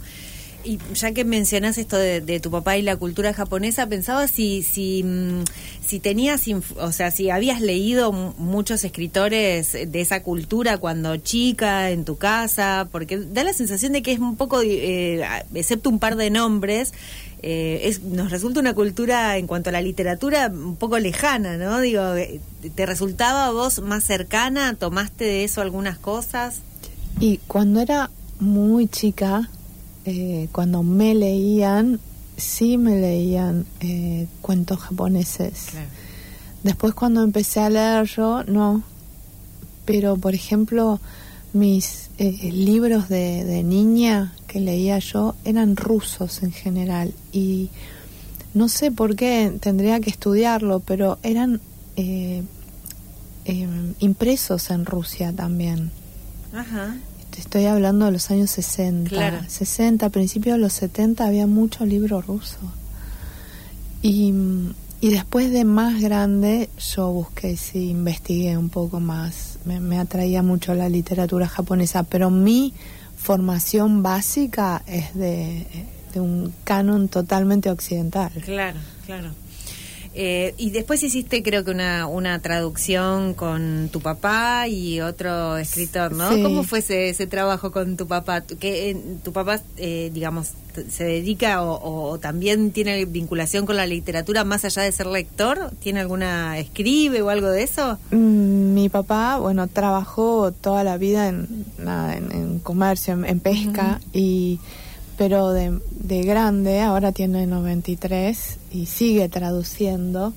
Y 0.63 0.77
ya 0.93 1.13
que 1.13 1.23
mencionas 1.23 1.77
esto 1.77 1.97
de, 1.97 2.39
tu 2.41 2.51
papá 2.51 2.77
y 2.77 2.81
la 2.81 2.97
cultura 2.97 3.33
japonesa, 3.33 3.87
pensaba 3.87 4.27
si 4.27 4.61
si 4.63 5.03
mm, 5.03 5.43
si 5.89 5.99
tenías, 5.99 6.43
o 6.79 6.91
sea, 6.91 7.09
si 7.09 7.31
habías 7.31 7.61
leído 7.61 8.11
muchos 8.11 8.83
escritores 8.83 9.73
de 9.73 10.01
esa 10.01 10.21
cultura 10.21 10.77
cuando 10.77 11.17
chica 11.17 11.89
en 11.89 12.05
tu 12.05 12.17
casa, 12.17 12.87
porque 12.91 13.17
da 13.17 13.43
la 13.43 13.53
sensación 13.53 13.93
de 13.93 14.03
que 14.03 14.11
es 14.11 14.19
un 14.19 14.35
poco, 14.35 14.61
eh, 14.61 15.25
excepto 15.55 15.89
un 15.89 15.97
par 15.97 16.15
de 16.15 16.29
nombres, 16.29 16.93
eh, 17.41 17.97
nos 18.03 18.29
resulta 18.29 18.59
una 18.59 18.73
cultura 18.73 19.37
en 19.37 19.47
cuanto 19.47 19.69
a 19.69 19.73
la 19.73 19.81
literatura 19.81 20.51
un 20.53 20.75
poco 20.75 20.99
lejana, 20.99 21.57
¿no? 21.57 21.79
Digo, 21.79 22.13
eh, 22.15 22.39
¿te 22.75 22.85
resultaba 22.85 23.51
vos 23.51 23.79
más 23.81 24.03
cercana? 24.03 24.75
¿Tomaste 24.75 25.23
de 25.23 25.43
eso 25.43 25.61
algunas 25.61 25.97
cosas? 25.97 26.59
Y 27.19 27.37
cuando 27.47 27.81
era 27.81 28.11
muy 28.39 28.87
chica, 28.87 29.49
eh, 30.05 30.47
cuando 30.51 30.83
me 30.83 31.15
leían, 31.15 31.99
sí 32.37 32.77
me 32.77 32.99
leían 32.99 33.65
cuentos 34.41 34.79
japoneses. 34.79 35.69
Después 36.63 36.93
cuando 36.93 37.23
empecé 37.23 37.59
a 37.61 37.69
leer 37.69 38.05
yo, 38.05 38.43
no. 38.43 38.83
Pero, 39.85 40.17
por 40.17 40.35
ejemplo, 40.35 40.99
mis 41.53 42.09
libros 42.17 43.09
de, 43.09 43.43
de 43.43 43.63
niña 43.63 44.33
que 44.47 44.59
leía 44.59 44.99
yo 44.99 45.35
eran 45.45 45.75
rusos 45.75 46.43
en 46.43 46.51
general 46.51 47.13
y 47.31 47.69
no 48.53 48.67
sé 48.67 48.91
por 48.91 49.15
qué 49.15 49.57
tendría 49.59 49.99
que 49.99 50.09
estudiarlo, 50.09 50.79
pero 50.79 51.19
eran 51.23 51.61
eh, 51.95 52.43
eh, 53.45 53.67
impresos 53.99 54.69
en 54.71 54.85
Rusia 54.85 55.33
también. 55.33 55.91
Ajá. 56.53 56.97
Estoy 57.37 57.65
hablando 57.65 58.05
de 58.05 58.11
los 58.11 58.29
años 58.31 58.49
60. 58.51 59.09
Claro. 59.09 59.39
60, 59.47 60.05
a 60.05 60.09
principios 60.09 60.55
de 60.57 60.61
los 60.61 60.73
70 60.73 61.25
había 61.25 61.47
mucho 61.47 61.85
libro 61.85 62.21
ruso. 62.21 62.57
Y, 64.01 64.33
y 65.01 65.09
después 65.09 65.51
de 65.51 65.65
más 65.65 66.01
grande 66.01 66.69
yo 66.93 67.11
busqué, 67.11 67.57
sí, 67.57 67.89
investigué 67.89 68.57
un 68.57 68.69
poco 68.69 68.99
más. 68.99 69.59
Me, 69.65 69.79
me 69.79 69.99
atraía 69.99 70.41
mucho 70.43 70.73
la 70.73 70.89
literatura 70.89 71.47
japonesa, 71.47 72.03
pero 72.03 72.29
mi 72.29 72.73
formación 73.19 74.01
básica 74.01 74.81
es 74.87 75.13
de, 75.13 75.65
un 76.15 76.53
canon 76.63 77.09
totalmente 77.09 77.69
occidental. 77.69 78.31
Claro, 78.43 78.79
claro. 79.05 79.31
Eh, 80.15 80.55
y 80.57 80.71
después 80.71 81.03
hiciste 81.03 81.43
creo 81.43 81.63
que 81.63 81.71
una, 81.71 82.07
una 82.07 82.39
traducción 82.39 83.35
con 83.35 83.89
tu 83.91 84.01
papá 84.01 84.67
y 84.67 85.01
otro 85.01 85.57
escritor, 85.57 86.13
¿no? 86.13 86.29
¿Cómo 86.41 86.63
fue 86.63 86.79
ese, 86.79 87.09
ese 87.09 87.27
trabajo 87.27 87.71
con 87.71 87.95
tu 87.95 88.07
papá? 88.07 88.41
que 88.41 88.97
¿Tu 89.23 89.31
papá, 89.31 89.61
eh, 89.77 90.09
digamos, 90.13 90.53
se 90.89 91.03
dedica 91.03 91.61
o, 91.63 92.17
también 92.19 92.71
tiene 92.71 93.05
vinculación 93.05 93.65
con 93.65 93.75
la 93.75 93.85
literatura 93.85 94.43
más 94.43 94.65
allá 94.65 94.81
de 94.81 94.91
ser 94.91 95.07
lector? 95.07 95.71
¿Tiene 95.79 95.99
alguna, 95.99 96.57
escribe 96.57 97.21
o 97.21 97.29
algo 97.29 97.49
de 97.49 97.63
eso? 97.63 97.99
Mm, 98.11 98.73
mi 98.73 98.89
papá, 98.89 99.37
bueno, 99.37 99.67
trabajó 99.67 100.51
toda 100.51 100.83
la 100.83 100.97
vida 100.97 101.27
en, 101.27 101.65
en, 101.77 102.59
comercio, 102.59 103.13
en, 103.23 103.39
pesca 103.39 104.01
y 104.11 104.59
pero 105.19 105.51
de, 105.51 105.81
de, 105.91 106.23
grande, 106.23 106.79
ahora 106.79 107.11
tiene 107.11 107.45
93 107.45 108.57
y 108.71 108.85
sigue 108.85 109.27
traduciendo. 109.27 110.31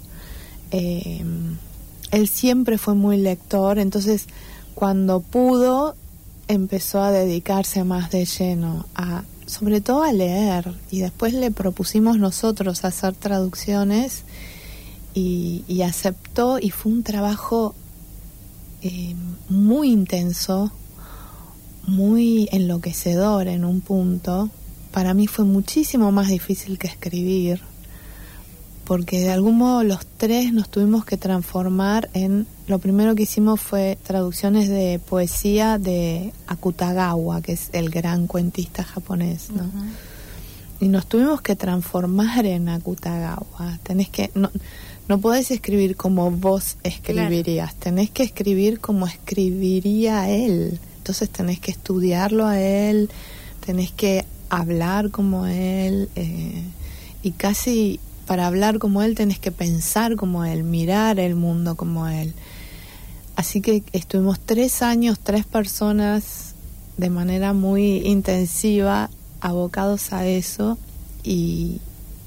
Eh, 0.72 1.22
él 2.10 2.28
siempre 2.28 2.78
fue 2.78 2.96
muy 2.96 3.16
lector, 3.16 3.78
entonces 3.78 4.26
cuando 4.74 5.20
pudo 5.20 5.94
empezó 6.48 7.00
a 7.00 7.12
dedicarse 7.12 7.84
más 7.84 8.10
de 8.10 8.24
lleno 8.24 8.86
a 8.96 9.22
sobre 9.46 9.80
todo 9.80 10.02
a 10.02 10.12
leer 10.12 10.74
y 10.90 10.98
después 10.98 11.32
le 11.32 11.52
propusimos 11.52 12.18
nosotros 12.18 12.84
hacer 12.84 13.14
traducciones 13.14 14.24
y, 15.14 15.80
aceptó 15.82 16.58
y 16.58 16.70
fue 16.70 16.90
un 16.90 17.04
trabajo 17.04 17.76
eh, 18.80 19.14
muy 19.48 19.92
intenso, 19.92 20.72
muy 21.86 22.48
enloquecedor 22.50 23.46
en 23.46 23.64
un 23.64 23.80
punto 23.80 24.50
para 24.92 25.14
mí 25.14 25.26
fue 25.26 25.44
muchísimo 25.44 26.12
más 26.12 26.28
difícil 26.28 26.78
que 26.78 26.86
escribir, 26.86 27.60
porque 28.84 29.20
de 29.20 29.30
algún 29.30 29.56
modo 29.56 29.82
los 29.82 30.04
tres 30.04 30.52
nos 30.52 30.68
tuvimos 30.68 31.04
que 31.04 31.16
transformar 31.16 32.10
en, 32.12 32.46
lo 32.66 32.78
primero 32.78 33.14
que 33.14 33.22
hicimos 33.22 33.60
fue 33.60 33.98
traducciones 34.02 34.68
de 34.68 35.00
poesía 35.08 35.78
de 35.78 36.32
Akutagawa, 36.46 37.40
que 37.40 37.52
es 37.52 37.70
el 37.72 37.90
gran 37.90 38.26
cuentista 38.26 38.84
japonés, 38.84 39.50
¿no? 39.50 39.64
Y 40.80 40.88
nos 40.88 41.06
tuvimos 41.06 41.40
que 41.42 41.54
transformar 41.54 42.44
en 42.44 42.68
Akutagawa. 42.68 43.78
Tenés 43.84 44.08
que, 44.08 44.32
no, 44.34 44.50
no 45.08 45.20
podés 45.20 45.52
escribir 45.52 45.96
como 45.96 46.30
vos 46.30 46.76
escribirías, 46.82 47.74
tenés 47.76 48.10
que 48.10 48.24
escribir 48.24 48.80
como 48.80 49.06
escribiría 49.06 50.28
él. 50.28 50.80
Entonces 50.98 51.30
tenés 51.30 51.60
que 51.60 51.70
estudiarlo 51.70 52.46
a 52.46 52.60
él, 52.60 53.10
tenés 53.64 53.92
que 53.92 54.24
hablar 54.52 55.10
como 55.10 55.46
él 55.46 56.10
eh, 56.14 56.62
y 57.22 57.30
casi 57.32 57.98
para 58.26 58.46
hablar 58.46 58.78
como 58.78 59.02
él 59.02 59.14
tenés 59.14 59.38
que 59.38 59.50
pensar 59.50 60.14
como 60.14 60.44
él, 60.44 60.62
mirar 60.62 61.18
el 61.18 61.36
mundo 61.36 61.74
como 61.74 62.06
él. 62.06 62.34
Así 63.34 63.62
que 63.62 63.82
estuvimos 63.92 64.38
tres 64.38 64.82
años, 64.82 65.18
tres 65.18 65.46
personas 65.46 66.54
de 66.98 67.08
manera 67.08 67.54
muy 67.54 68.06
intensiva 68.06 69.08
abocados 69.40 70.12
a 70.12 70.26
eso 70.26 70.76
y, 71.24 71.80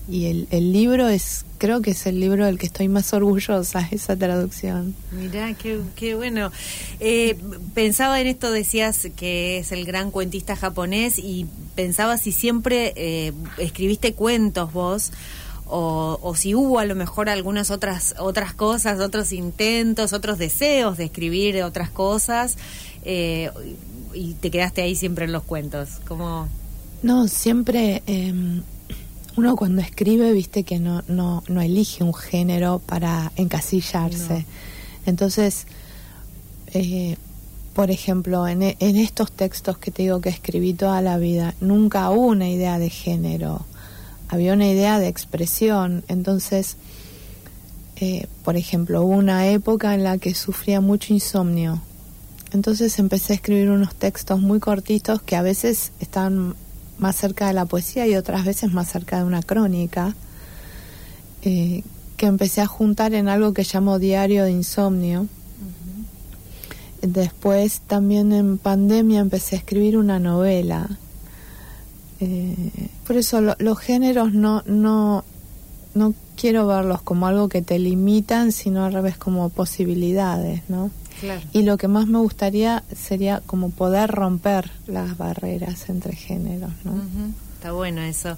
y 0.07 0.25
el, 0.25 0.47
el, 0.51 0.71
libro 0.71 1.07
es, 1.07 1.45
creo 1.57 1.81
que 1.81 1.91
es 1.91 2.05
el 2.05 2.19
libro 2.19 2.45
del 2.45 2.59
que 2.59 2.67
estoy 2.67 2.87
más 2.87 3.13
orgullosa, 3.13 3.87
esa 3.91 4.15
traducción. 4.15 4.95
Mirá, 5.11 5.53
qué, 5.53 5.79
qué 5.95 6.15
bueno. 6.15 6.51
Eh, 6.99 7.37
pensaba 7.73 8.21
en 8.21 8.27
esto, 8.27 8.51
decías 8.51 9.07
que 9.15 9.57
es 9.57 9.71
el 9.71 9.85
gran 9.85 10.11
cuentista 10.11 10.55
japonés 10.55 11.17
y 11.17 11.47
pensaba 11.75 12.17
si 12.17 12.31
siempre 12.31 12.93
eh, 12.95 13.33
escribiste 13.57 14.13
cuentos 14.13 14.71
vos. 14.73 15.11
O, 15.67 16.19
o, 16.21 16.35
si 16.35 16.53
hubo 16.53 16.77
a 16.77 16.85
lo 16.85 16.93
mejor 16.93 17.27
algunas 17.27 17.71
otras 17.71 18.13
otras 18.19 18.53
cosas, 18.53 18.99
otros 18.99 19.31
intentos, 19.31 20.13
otros 20.13 20.37
deseos 20.37 20.95
de 20.95 21.05
escribir 21.05 21.63
otras 21.63 21.89
cosas 21.89 22.55
eh, 23.03 23.49
y 24.13 24.35
te 24.35 24.51
quedaste 24.51 24.83
ahí 24.83 24.95
siempre 24.95 25.25
en 25.25 25.31
los 25.31 25.41
cuentos. 25.41 26.01
como 26.07 26.49
No, 27.01 27.27
siempre 27.27 28.03
eh, 28.05 28.31
uno 29.37 29.55
cuando 29.55 29.81
escribe, 29.81 30.31
viste 30.31 30.63
que 30.63 30.79
no, 30.79 31.03
no, 31.07 31.43
no 31.47 31.61
elige 31.61 32.03
un 32.03 32.13
género 32.13 32.79
para 32.85 33.31
encasillarse. 33.35 34.45
Entonces, 35.05 35.67
eh, 36.73 37.17
por 37.73 37.91
ejemplo, 37.91 38.47
en, 38.47 38.61
en, 38.63 38.95
estos 38.95 39.31
textos 39.31 39.77
que 39.77 39.91
te 39.91 40.03
digo 40.03 40.21
que 40.21 40.29
escribí 40.29 40.73
toda 40.73 41.01
la 41.01 41.17
vida, 41.17 41.53
nunca 41.59 42.09
hubo 42.11 42.27
una 42.27 42.49
idea 42.49 42.79
de 42.79 42.89
género, 42.89 43.65
había 44.29 44.53
una 44.53 44.67
idea 44.67 44.99
de 44.99 45.09
expresión. 45.09 46.03
Entonces, 46.07 46.77
eh, 47.97 48.27
por 48.43 48.55
ejemplo, 48.57 49.03
hubo 49.03 49.15
una 49.15 49.47
época 49.47 49.93
en 49.93 50.03
la 50.03 50.17
que 50.17 50.33
sufría 50.33 50.81
mucho 50.81 51.13
insomnio. 51.13 51.81
Entonces 52.51 52.99
empecé 52.99 53.33
a 53.33 53.35
escribir 53.35 53.69
unos 53.69 53.95
textos 53.95 54.39
muy 54.39 54.59
cortitos 54.59 55.21
que 55.21 55.35
a 55.35 55.41
veces 55.41 55.91
están 55.99 56.55
más 56.97 57.15
cerca 57.15 57.47
de 57.47 57.53
la 57.53 57.65
poesía 57.65 58.07
y 58.07 58.15
otras 58.15 58.45
veces 58.45 58.71
más 58.71 58.89
cerca 58.89 59.17
de 59.17 59.23
una 59.23 59.41
crónica, 59.41 60.15
eh, 61.41 61.83
que 62.17 62.25
empecé 62.25 62.61
a 62.61 62.67
juntar 62.67 63.13
en 63.13 63.27
algo 63.27 63.53
que 63.53 63.63
llamo 63.63 63.99
Diario 63.99 64.45
de 64.45 64.51
Insomnio. 64.51 65.27
Después 67.01 67.81
también 67.81 68.31
en 68.31 68.57
pandemia 68.57 69.19
empecé 69.19 69.55
a 69.55 69.59
escribir 69.59 69.97
una 69.97 70.17
novela. 70.17 70.89
Eh, 72.19 72.89
por 73.05 73.17
eso 73.17 73.41
los 73.41 73.79
géneros 73.79 74.33
no, 74.33 74.63
no, 74.65 75.23
no 75.93 76.13
quiero 76.35 76.65
verlos 76.67 77.01
como 77.01 77.27
algo 77.27 77.49
que 77.49 77.61
te 77.61 77.77
limitan, 77.79 78.51
sino 78.51 78.85
al 78.85 78.93
revés 78.93 79.17
como 79.17 79.49
posibilidades, 79.49 80.61
¿no? 80.69 80.91
Y 81.53 81.63
lo 81.63 81.77
que 81.77 81.87
más 81.87 82.07
me 82.07 82.19
gustaría 82.19 82.83
sería 82.95 83.41
como 83.45 83.69
poder 83.69 84.11
romper 84.11 84.69
las 84.87 85.17
barreras 85.17 85.89
entre 85.89 86.15
géneros, 86.15 86.71
¿no? 86.83 87.01
Está 87.55 87.71
bueno 87.71 88.01
eso. 88.01 88.37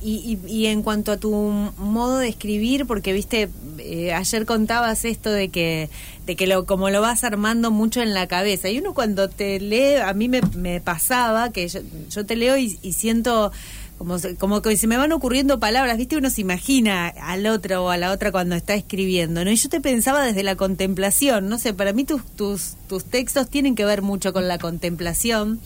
Y, 0.00 0.38
y, 0.46 0.66
en 0.66 0.82
cuanto 0.82 1.10
a 1.10 1.16
tu 1.16 1.32
modo 1.32 2.18
de 2.18 2.28
escribir, 2.28 2.86
porque 2.86 3.12
viste, 3.12 3.48
eh, 3.78 4.12
ayer 4.12 4.46
contabas 4.46 5.04
esto 5.04 5.30
de 5.32 5.48
que, 5.48 5.90
de 6.26 6.36
que 6.36 6.46
lo, 6.46 6.64
como 6.64 6.88
lo 6.90 7.00
vas 7.00 7.24
armando 7.24 7.72
mucho 7.72 8.02
en 8.02 8.14
la 8.14 8.28
cabeza. 8.28 8.68
Y 8.68 8.78
uno 8.78 8.94
cuando 8.94 9.28
te 9.28 9.58
lee, 9.58 9.96
a 9.96 10.12
mí 10.12 10.28
me, 10.28 10.42
me 10.54 10.80
pasaba 10.80 11.50
que 11.50 11.66
yo, 11.66 12.26
te 12.26 12.36
leo 12.36 12.56
y 12.56 12.92
siento 12.92 13.50
como, 13.98 14.16
como 14.38 14.62
que 14.62 14.76
se 14.76 14.86
me 14.86 14.96
van 14.96 15.12
ocurriendo 15.12 15.58
palabras, 15.58 15.98
¿viste? 15.98 16.16
Uno 16.16 16.30
se 16.30 16.40
imagina 16.40 17.08
al 17.08 17.46
otro 17.46 17.84
o 17.84 17.90
a 17.90 17.96
la 17.96 18.12
otra 18.12 18.32
cuando 18.32 18.54
está 18.54 18.74
escribiendo, 18.74 19.44
¿no? 19.44 19.50
Y 19.50 19.56
yo 19.56 19.68
te 19.68 19.80
pensaba 19.80 20.24
desde 20.24 20.42
la 20.42 20.56
contemplación, 20.56 21.48
no 21.48 21.58
sé, 21.58 21.74
para 21.74 21.92
mí 21.92 22.04
tus, 22.04 22.22
tus, 22.24 22.74
tus 22.88 23.04
textos 23.04 23.50
tienen 23.50 23.74
que 23.74 23.84
ver 23.84 24.02
mucho 24.02 24.32
con 24.32 24.48
la 24.48 24.58
contemplación 24.58 25.60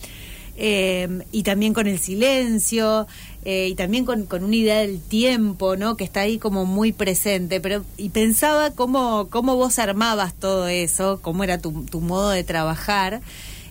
eh, 0.55 1.07
y 1.31 1.43
también 1.43 1.73
con 1.73 1.87
el 1.87 1.99
silencio 1.99 3.07
eh, 3.45 3.69
y 3.69 3.75
también 3.75 4.05
con, 4.05 4.25
con, 4.25 4.43
una 4.43 4.55
idea 4.55 4.79
del 4.79 4.99
tiempo, 5.01 5.75
¿no? 5.75 5.97
Que 5.97 6.03
está 6.03 6.21
ahí 6.21 6.37
como 6.37 6.65
muy 6.65 6.91
presente, 6.91 7.59
pero 7.59 7.83
y 7.97 8.09
pensaba 8.09 8.71
cómo, 8.71 9.27
cómo 9.29 9.55
vos 9.55 9.79
armabas 9.79 10.33
todo 10.33 10.67
eso, 10.67 11.19
cómo 11.21 11.43
era 11.43 11.57
tu, 11.57 11.83
tu 11.85 12.01
modo 12.01 12.29
de 12.29 12.43
trabajar. 12.43 13.21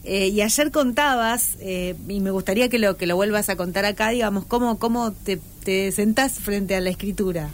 Eh, 0.04 0.28
y 0.28 0.40
ayer 0.40 0.72
contabas, 0.72 1.56
eh, 1.60 1.94
y 2.08 2.20
me 2.20 2.32
gustaría 2.32 2.68
que 2.68 2.78
lo, 2.78 2.96
que 2.96 3.06
lo 3.06 3.14
vuelvas 3.14 3.48
a 3.48 3.56
contar 3.56 3.84
acá, 3.84 4.08
digamos, 4.08 4.44
cómo, 4.44 4.78
cómo 4.78 5.12
te, 5.12 5.38
te 5.62 5.92
sentás 5.92 6.40
frente 6.40 6.74
a 6.74 6.80
la 6.80 6.90
escritura. 6.90 7.50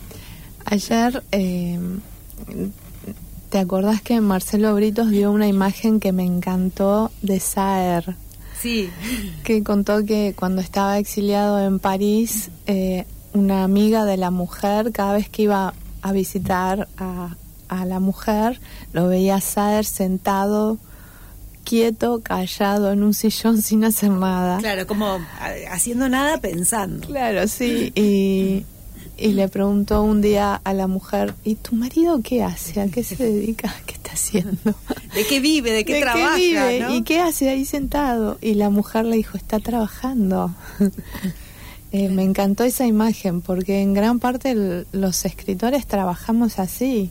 Ayer, 0.64 1.22
eh, 1.30 1.78
¿te 3.50 3.58
acordás 3.58 4.00
que 4.00 4.20
Marcelo 4.22 4.74
Britos 4.74 5.10
dio 5.10 5.30
una 5.30 5.46
imagen 5.46 6.00
que 6.00 6.12
me 6.12 6.24
encantó 6.24 7.10
de 7.20 7.38
Saer? 7.38 8.16
Sí. 8.60 8.90
Que 9.44 9.62
contó 9.62 10.04
que 10.04 10.34
cuando 10.36 10.62
estaba 10.62 10.98
exiliado 10.98 11.64
en 11.64 11.78
París, 11.78 12.50
una 13.34 13.62
amiga 13.62 14.04
de 14.04 14.16
la 14.16 14.30
mujer, 14.30 14.90
cada 14.90 15.12
vez 15.12 15.28
que 15.28 15.42
iba 15.42 15.74
a 16.02 16.12
visitar 16.12 16.88
a, 16.96 17.36
a 17.68 17.84
la 17.84 18.00
mujer, 18.00 18.60
lo 18.92 19.06
veía 19.06 19.40
Saer 19.40 19.84
sentado 19.84 20.78
quieto, 21.68 22.22
callado, 22.22 22.92
en 22.92 23.02
un 23.02 23.12
sillón 23.12 23.60
sin 23.62 23.84
hacer 23.84 24.10
nada. 24.10 24.58
Claro, 24.58 24.86
como 24.86 25.18
haciendo 25.70 26.08
nada, 26.08 26.40
pensando. 26.40 27.06
Claro, 27.06 27.46
sí. 27.46 27.92
Y, 27.94 28.64
y 29.18 29.32
le 29.32 29.48
preguntó 29.48 30.02
un 30.02 30.22
día 30.22 30.54
a 30.64 30.72
la 30.72 30.86
mujer, 30.86 31.34
¿y 31.44 31.56
tu 31.56 31.74
marido 31.74 32.20
qué 32.22 32.42
hace? 32.42 32.80
¿A 32.80 32.88
qué 32.88 33.04
se 33.04 33.16
dedica? 33.22 33.74
¿Qué 33.86 33.94
está 33.94 34.12
haciendo? 34.12 34.56
¿De 35.14 35.26
qué 35.28 35.40
vive? 35.40 35.72
¿De 35.72 35.84
qué 35.84 36.00
trabaja? 36.00 36.38
¿Y 36.90 37.02
qué 37.02 37.20
hace 37.20 37.50
ahí 37.50 37.66
sentado? 37.66 38.38
Y 38.40 38.54
la 38.54 38.70
mujer 38.70 39.04
le 39.04 39.16
dijo, 39.16 39.36
está 39.36 39.58
trabajando. 39.58 40.54
Eh, 41.92 42.08
me 42.08 42.22
encantó 42.22 42.64
esa 42.64 42.86
imagen 42.86 43.40
porque 43.40 43.80
en 43.80 43.94
gran 43.94 44.18
parte 44.18 44.84
los 44.92 45.24
escritores 45.24 45.86
trabajamos 45.86 46.58
así, 46.58 47.10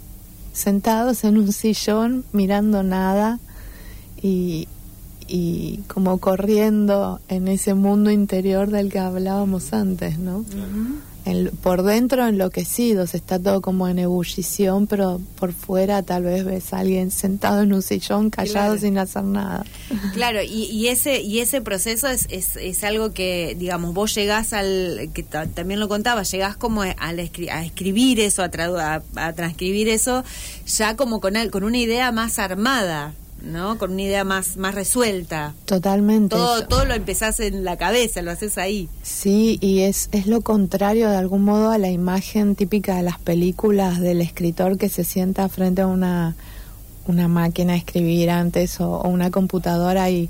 sentados 0.53 1.23
en 1.23 1.37
un 1.37 1.51
sillón 1.51 2.25
mirando 2.31 2.83
nada 2.83 3.39
y, 4.21 4.67
y 5.27 5.79
como 5.87 6.17
corriendo 6.19 7.19
en 7.27 7.47
ese 7.47 7.73
mundo 7.73 8.11
interior 8.11 8.69
del 8.69 8.91
que 8.91 8.99
hablábamos 8.99 9.73
antes, 9.73 10.19
¿no? 10.19 10.45
por 11.61 11.83
dentro 11.83 12.25
enloquecidos, 12.27 13.13
está 13.13 13.39
todo 13.39 13.61
como 13.61 13.87
en 13.87 13.99
ebullición, 13.99 14.87
pero 14.87 15.19
por 15.37 15.51
fuera 15.51 16.01
tal 16.03 16.23
vez 16.23 16.45
ves 16.45 16.73
a 16.73 16.79
alguien 16.79 17.11
sentado 17.11 17.61
en 17.63 17.73
un 17.73 17.81
sillón 17.81 18.29
callado 18.29 18.77
sin 18.77 18.97
hacer 18.97 19.23
nada. 19.23 19.65
Claro, 20.13 20.39
y, 20.41 20.87
ese 20.87 21.21
y 21.21 21.39
ese 21.39 21.61
proceso 21.61 22.07
es, 22.07 22.27
es, 22.29 22.83
algo 22.83 23.11
que, 23.11 23.55
digamos, 23.59 23.93
vos 23.93 24.15
llegás 24.15 24.53
al, 24.53 25.09
que 25.13 25.23
también 25.23 25.79
lo 25.79 25.89
contaba, 25.89 26.23
llegás 26.23 26.55
como 26.55 26.83
a, 26.83 26.95
a 26.97 27.65
escribir 27.65 28.19
eso, 28.19 28.41
a, 28.43 29.01
a, 29.15 29.33
transcribir 29.33 29.89
eso, 29.89 30.23
ya 30.65 30.95
como 30.95 31.19
con, 31.19 31.33
con 31.49 31.63
una 31.63 31.77
idea 31.77 32.11
más 32.11 32.39
armada. 32.39 33.13
¿No? 33.41 33.77
Con 33.77 33.93
una 33.93 34.01
idea 34.01 34.23
más, 34.23 34.57
más 34.57 34.75
resuelta. 34.75 35.53
Totalmente. 35.65 36.35
Todo, 36.35 36.67
todo 36.67 36.85
lo 36.85 36.93
empezás 36.93 37.39
en 37.39 37.63
la 37.63 37.77
cabeza, 37.77 38.21
lo 38.21 38.31
haces 38.31 38.57
ahí. 38.57 38.89
Sí, 39.03 39.57
y 39.61 39.81
es, 39.81 40.09
es 40.11 40.27
lo 40.27 40.41
contrario 40.41 41.09
de 41.09 41.17
algún 41.17 41.43
modo 41.43 41.71
a 41.71 41.77
la 41.77 41.89
imagen 41.89 42.55
típica 42.55 42.95
de 42.95 43.03
las 43.03 43.19
películas 43.19 43.99
del 43.99 44.21
escritor 44.21 44.77
que 44.77 44.89
se 44.89 45.03
sienta 45.03 45.47
frente 45.49 45.81
a 45.81 45.87
una, 45.87 46.35
una 47.07 47.27
máquina 47.27 47.73
a 47.73 47.77
escribir 47.77 48.29
antes 48.29 48.79
o, 48.81 49.01
una 49.01 49.31
computadora 49.31 50.09
y, 50.09 50.29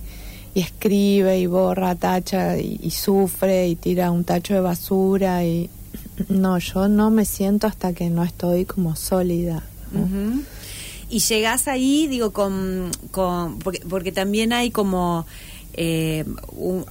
y, 0.54 0.62
escribe 0.62 1.40
y 1.40 1.46
borra, 1.46 1.96
tacha 1.96 2.58
y, 2.58 2.92
sufre 2.92 3.68
y 3.68 3.76
tira 3.76 4.12
un 4.12 4.24
tacho 4.24 4.54
de 4.54 4.62
basura 4.62 5.44
y 5.44 5.70
no, 6.30 6.58
yo 6.58 6.88
no 6.88 7.10
me 7.10 7.26
siento 7.26 7.68
hasta 7.68 7.94
que 7.94 8.10
no 8.10 8.24
estoy 8.24 8.66
como 8.66 8.96
sólida 8.96 9.64
y 11.10 11.20
llegás 11.20 11.68
ahí, 11.68 12.08
digo, 12.08 12.32
con, 12.32 12.92
con 13.12 13.60
porque, 13.60 13.82
porque 13.88 14.12
también 14.12 14.52
hay 14.52 14.72
como 14.72 15.26
eh, 15.74 16.26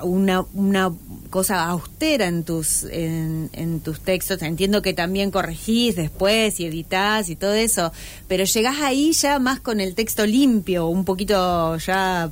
una, 0.01 0.47
una 0.55 0.93
cosa 1.29 1.67
austera 1.67 2.27
en 2.29 2.45
tus 2.45 2.85
en, 2.85 3.51
en, 3.53 3.81
tus 3.81 4.01
textos. 4.01 4.41
Entiendo 4.43 4.81
que 4.81 4.95
también 4.95 5.31
corregís 5.31 5.97
después 5.97 6.61
y 6.61 6.67
editás 6.67 7.29
y 7.29 7.37
todo 7.37 7.53
eso, 7.53 7.93
pero 8.29 8.45
llegás 8.45 8.81
ahí 8.81 9.13
ya 9.13 9.39
más 9.39 9.61
con 9.61 9.81
el 9.81 9.95
texto 9.95 10.25
limpio, 10.25 10.87
un 10.87 11.05
poquito 11.05 11.77
ya... 11.79 12.31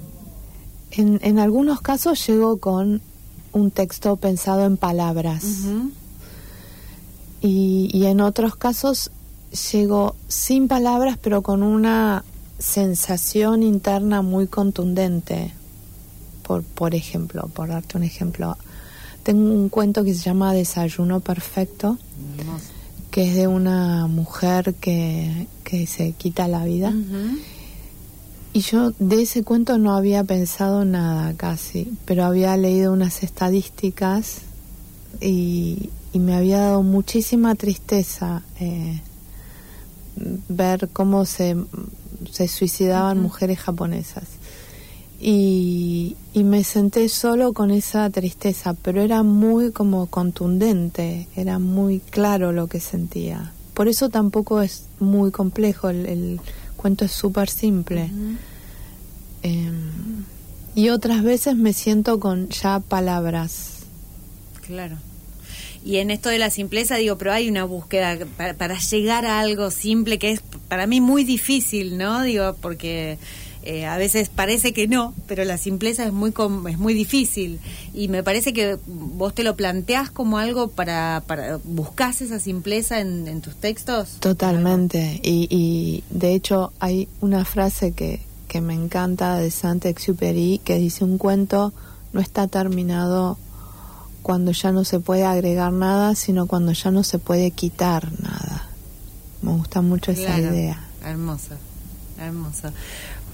En, 0.92 1.18
en 1.24 1.40
algunos 1.40 1.80
casos 1.80 2.24
llego 2.24 2.58
con 2.58 3.02
un 3.52 3.70
texto 3.72 4.14
pensado 4.14 4.64
en 4.64 4.76
palabras. 4.76 5.44
y, 7.42 7.90
y 7.92 8.06
en 8.06 8.20
otros 8.20 8.54
casos 8.54 9.10
llego 9.54 10.14
sin 10.28 10.68
palabras, 10.68 11.18
pero 11.20 11.42
con 11.42 11.62
una 11.62 12.24
sensación 12.58 13.62
interna 13.62 14.22
muy 14.22 14.46
contundente. 14.46 15.52
Por, 16.42 16.62
por 16.62 16.94
ejemplo, 16.94 17.48
por 17.54 17.68
darte 17.68 17.96
un 17.96 18.04
ejemplo, 18.04 18.56
tengo 19.22 19.52
un 19.52 19.70
cuento 19.70 20.04
que 20.04 20.14
se 20.14 20.22
llama 20.24 20.52
Desayuno 20.52 21.20
Perfecto, 21.20 21.98
que 23.10 23.28
es 23.28 23.36
de 23.36 23.46
una 23.46 24.06
mujer 24.06 24.74
que, 24.74 25.46
que 25.62 25.86
se 25.86 26.12
quita 26.12 26.46
la 26.48 26.64
vida. 26.64 26.92
Y 28.52 28.60
yo 28.60 28.92
de 28.98 29.22
ese 29.22 29.42
cuento 29.42 29.78
no 29.78 29.96
había 29.96 30.22
pensado 30.22 30.84
nada 30.84 31.32
casi, 31.34 31.90
pero 32.04 32.24
había 32.24 32.56
leído 32.56 32.92
unas 32.92 33.22
estadísticas 33.22 34.42
y, 35.20 35.90
y 36.12 36.18
me 36.18 36.36
había 36.36 36.58
dado 36.58 36.82
muchísima 36.82 37.54
tristeza. 37.54 38.42
Eh, 38.60 39.00
ver 40.48 40.88
cómo 40.92 41.24
se, 41.24 41.56
se 42.30 42.48
suicidaban 42.48 43.20
mujeres 43.20 43.58
japonesas. 43.58 44.24
Y, 45.20 46.16
y, 46.34 46.44
me 46.44 46.64
senté 46.64 47.08
solo 47.08 47.54
con 47.54 47.70
esa 47.70 48.10
tristeza, 48.10 48.74
pero 48.74 49.00
era 49.00 49.22
muy 49.22 49.72
como 49.72 50.06
contundente, 50.06 51.28
era 51.34 51.58
muy 51.58 52.00
claro 52.00 52.52
lo 52.52 52.66
que 52.66 52.80
sentía. 52.80 53.52
Por 53.72 53.88
eso 53.88 54.10
tampoco 54.10 54.60
es 54.60 54.84
muy 55.00 55.30
complejo, 55.30 55.88
el, 55.88 56.40
cuento 56.76 57.06
es 57.06 57.12
súper 57.12 57.48
simple. 57.48 58.10
Em, 59.42 60.24
y 60.74 60.90
otras 60.90 61.22
veces 61.22 61.56
me 61.56 61.72
siento 61.72 62.20
con 62.20 62.48
ya 62.50 62.80
palabras. 62.80 63.84
Claro. 64.66 64.96
Y 65.84 65.98
en 65.98 66.10
esto 66.10 66.30
de 66.30 66.38
la 66.38 66.50
simpleza 66.50 66.96
digo, 66.96 67.18
pero 67.18 67.32
hay 67.32 67.48
una 67.48 67.64
búsqueda 67.64 68.18
para, 68.36 68.78
llegar 68.78 69.26
a 69.26 69.40
algo 69.40 69.70
simple 69.70 70.18
que 70.18 70.32
es 70.32 70.40
para 70.68 70.86
mí 70.86 71.00
muy 71.00 71.24
difícil, 71.24 71.98
¿no? 71.98 72.22
Digo, 72.22 72.56
porque 72.62 73.18
eh, 73.64 73.84
a 73.84 73.98
veces 73.98 74.30
parece 74.30 74.72
que 74.72 74.88
no, 74.88 75.12
pero 75.26 75.44
la 75.44 75.58
simpleza 75.58 76.04
es 76.06 76.12
muy 76.12 76.32
es 76.70 76.78
muy 76.78 76.94
difícil 76.94 77.60
y 77.92 78.08
me 78.08 78.22
parece 78.22 78.54
que 78.54 78.78
vos 78.86 79.34
te 79.34 79.44
lo 79.44 79.56
planteás 79.56 80.10
como 80.10 80.38
algo 80.38 80.68
para 80.68 81.22
para 81.26 81.58
buscas 81.64 82.22
esa 82.22 82.38
simpleza 82.38 83.00
en, 83.00 83.40
tus 83.42 83.54
textos. 83.56 84.16
Totalmente 84.20 85.20
y, 85.22 85.48
y 85.50 86.04
de 86.10 86.34
hecho 86.34 86.72
hay 86.78 87.08
una 87.20 87.44
frase 87.44 87.92
que 87.92 88.20
que 88.48 88.60
me 88.60 88.74
encanta 88.74 89.36
de 89.36 89.50
Saint-Exupéry 89.50 90.60
que 90.62 90.76
dice 90.76 91.02
un 91.02 91.18
cuento 91.18 91.72
no 92.12 92.20
está 92.20 92.46
terminado 92.48 93.36
cuando 94.24 94.52
ya 94.52 94.72
no 94.72 94.84
se 94.84 95.00
puede 95.00 95.24
agregar 95.24 95.70
nada, 95.70 96.14
sino 96.14 96.46
cuando 96.46 96.72
ya 96.72 96.90
no 96.90 97.04
se 97.04 97.18
puede 97.18 97.50
quitar 97.50 98.10
nada. 98.22 98.70
Me 99.42 99.52
gusta 99.52 99.82
mucho 99.82 100.12
esa 100.12 100.38
idea. 100.40 100.82
Hermosa, 101.04 101.58
hermosa. 102.18 102.72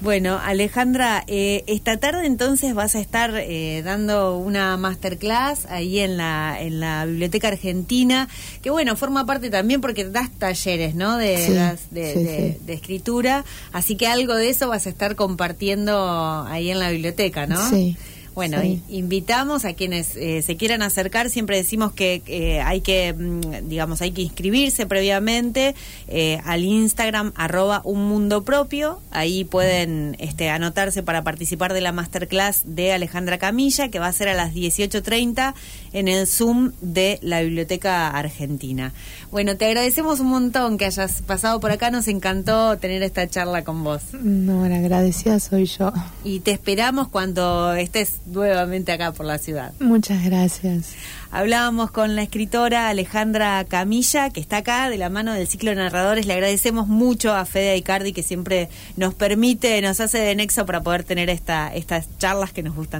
Bueno, 0.01 0.41
Alejandra, 0.43 1.23
eh, 1.29 1.63
esta 1.69 1.99
tarde 1.99 2.27
entonces 2.27 2.75
vas 2.75 2.97
a 2.97 3.01
estar 3.01 3.33
eh, 3.37 3.83
dando 3.85 4.37
una 4.39 4.77
masterclass 4.79 5.67
ahí 5.67 6.01
en 6.01 6.17
la, 6.17 6.57
en 6.59 6.81
la 6.81 7.05
Biblioteca 7.05 7.49
Argentina, 7.49 8.29
que 8.61 8.71
bueno, 8.71 8.97
forma 8.97 9.27
parte 9.27 9.49
también 9.49 9.81
porque 9.81 10.07
das 10.07 10.31
talleres, 10.33 10.97
¿no? 10.97 11.19
De, 11.19 11.79
de, 11.93 12.59
de, 12.61 12.73
escritura, 12.73 13.45
así 13.73 13.95
que 13.95 14.09
algo 14.09 14.35
de 14.35 14.49
eso 14.49 14.69
vas 14.69 14.87
a 14.87 14.91
estar 14.91 15.15
compartiendo 15.15 16.45
ahí 16.49 16.71
en 16.71 16.81
la 16.81 16.91
biblioteca, 16.91 17.47
¿no? 17.47 17.69
Sí. 17.69 17.97
Bueno, 18.35 18.59
invitamos 18.89 19.65
a 19.65 19.73
quienes 19.75 20.17
eh, 20.17 20.43
se 20.43 20.57
quieran 20.57 20.83
acercar, 20.83 21.31
siempre 21.31 21.57
decimos 21.57 21.93
que 21.93 22.23
eh, 22.27 22.61
hay 22.61 22.81
que, 22.81 23.13
mm, 23.13 23.69
digamos, 23.69 24.01
hay 24.03 24.13
que 24.13 24.23
inscribirse 24.23 24.87
previamente 24.87 25.75
eh, 26.09 26.41
al 26.45 26.65
Instagram 26.65 27.33
arroba 27.35 27.83
un 27.85 28.09
mundo 28.09 28.43
propio, 28.45 29.01
ahí 29.11 29.45
pueden 29.45 30.17
este, 30.21 30.49
anotarse 30.49 31.03
para 31.03 31.23
participar 31.23 31.75
de 31.75 31.81
la 31.81 31.93
masterclass 31.93 32.63
de 32.65 32.93
Alejandra 32.93 33.39
Camilla, 33.39 33.89
que 33.89 33.99
va 33.99 34.07
a 34.07 34.13
ser 34.13 34.29
a 34.29 34.35
las 34.35 34.55
18.30 34.55 35.55
en 35.93 36.09
el 36.09 36.27
Zoom 36.27 36.73
de 36.81 37.19
la 37.23 37.43
Biblioteca 37.43 38.09
Argentina. 38.09 38.93
Bueno, 39.31 39.57
te 39.57 39.67
agradecemos 39.67 40.21
un 40.21 40.29
montón 40.29 40.79
que 40.79 40.85
hayas 40.85 41.23
pasado 41.23 41.61
por 41.61 41.73
acá, 41.73 41.91
nos 41.91 42.09
encantó 42.09 42.79
tener 42.79 43.03
esta 43.03 43.29
charla 43.29 43.65
con 43.65 43.83
vos. 43.85 44.03
No, 44.13 44.67
la 44.69 44.77
agradecida 44.77 45.41
soy 45.41 45.67
yo. 45.67 45.93
Y 46.25 46.41
te 46.41 46.53
esperamos 46.53 47.09
cuando 47.09 47.75
estés 47.75 48.21
nuevamente 48.31 48.93
acá 48.93 49.13
por 49.13 49.27
la 49.27 49.39
ciudad. 49.39 49.73
Muchas 49.81 50.25
gracias. 50.25 50.95
Hablábamos 51.33 51.93
con 51.93 52.17
la 52.17 52.23
escritora 52.23 52.89
Alejandra 52.89 53.65
Camilla, 53.65 54.31
que 54.31 54.41
está 54.41 54.59
acá 54.59 54.91
de 54.91 54.99
la 54.99 55.11
mano 55.11 55.33
del 55.33 55.47
ciclo 55.47 55.71
de 55.71 55.77
narradores. 55.77 56.27
Le 56.27 56.33
agradecemos 56.33 56.89
mucho 56.89 57.33
a 57.33 57.45
Fede 57.45 57.77
Icardi 57.77 58.13
que 58.13 58.25
siempre 58.25 58.69
nos 58.97 59.15
permite, 59.15 59.81
nos 59.81 60.01
hace 60.01 60.19
de 60.19 60.35
nexo 60.35 60.67
para 60.67 60.81
poder 60.83 61.05
tener 61.05 61.31
esta, 61.31 61.73
estas 61.73 62.09
charlas 62.19 62.53
que 62.53 62.65
nos 62.65 62.75
gustan. 62.75 62.99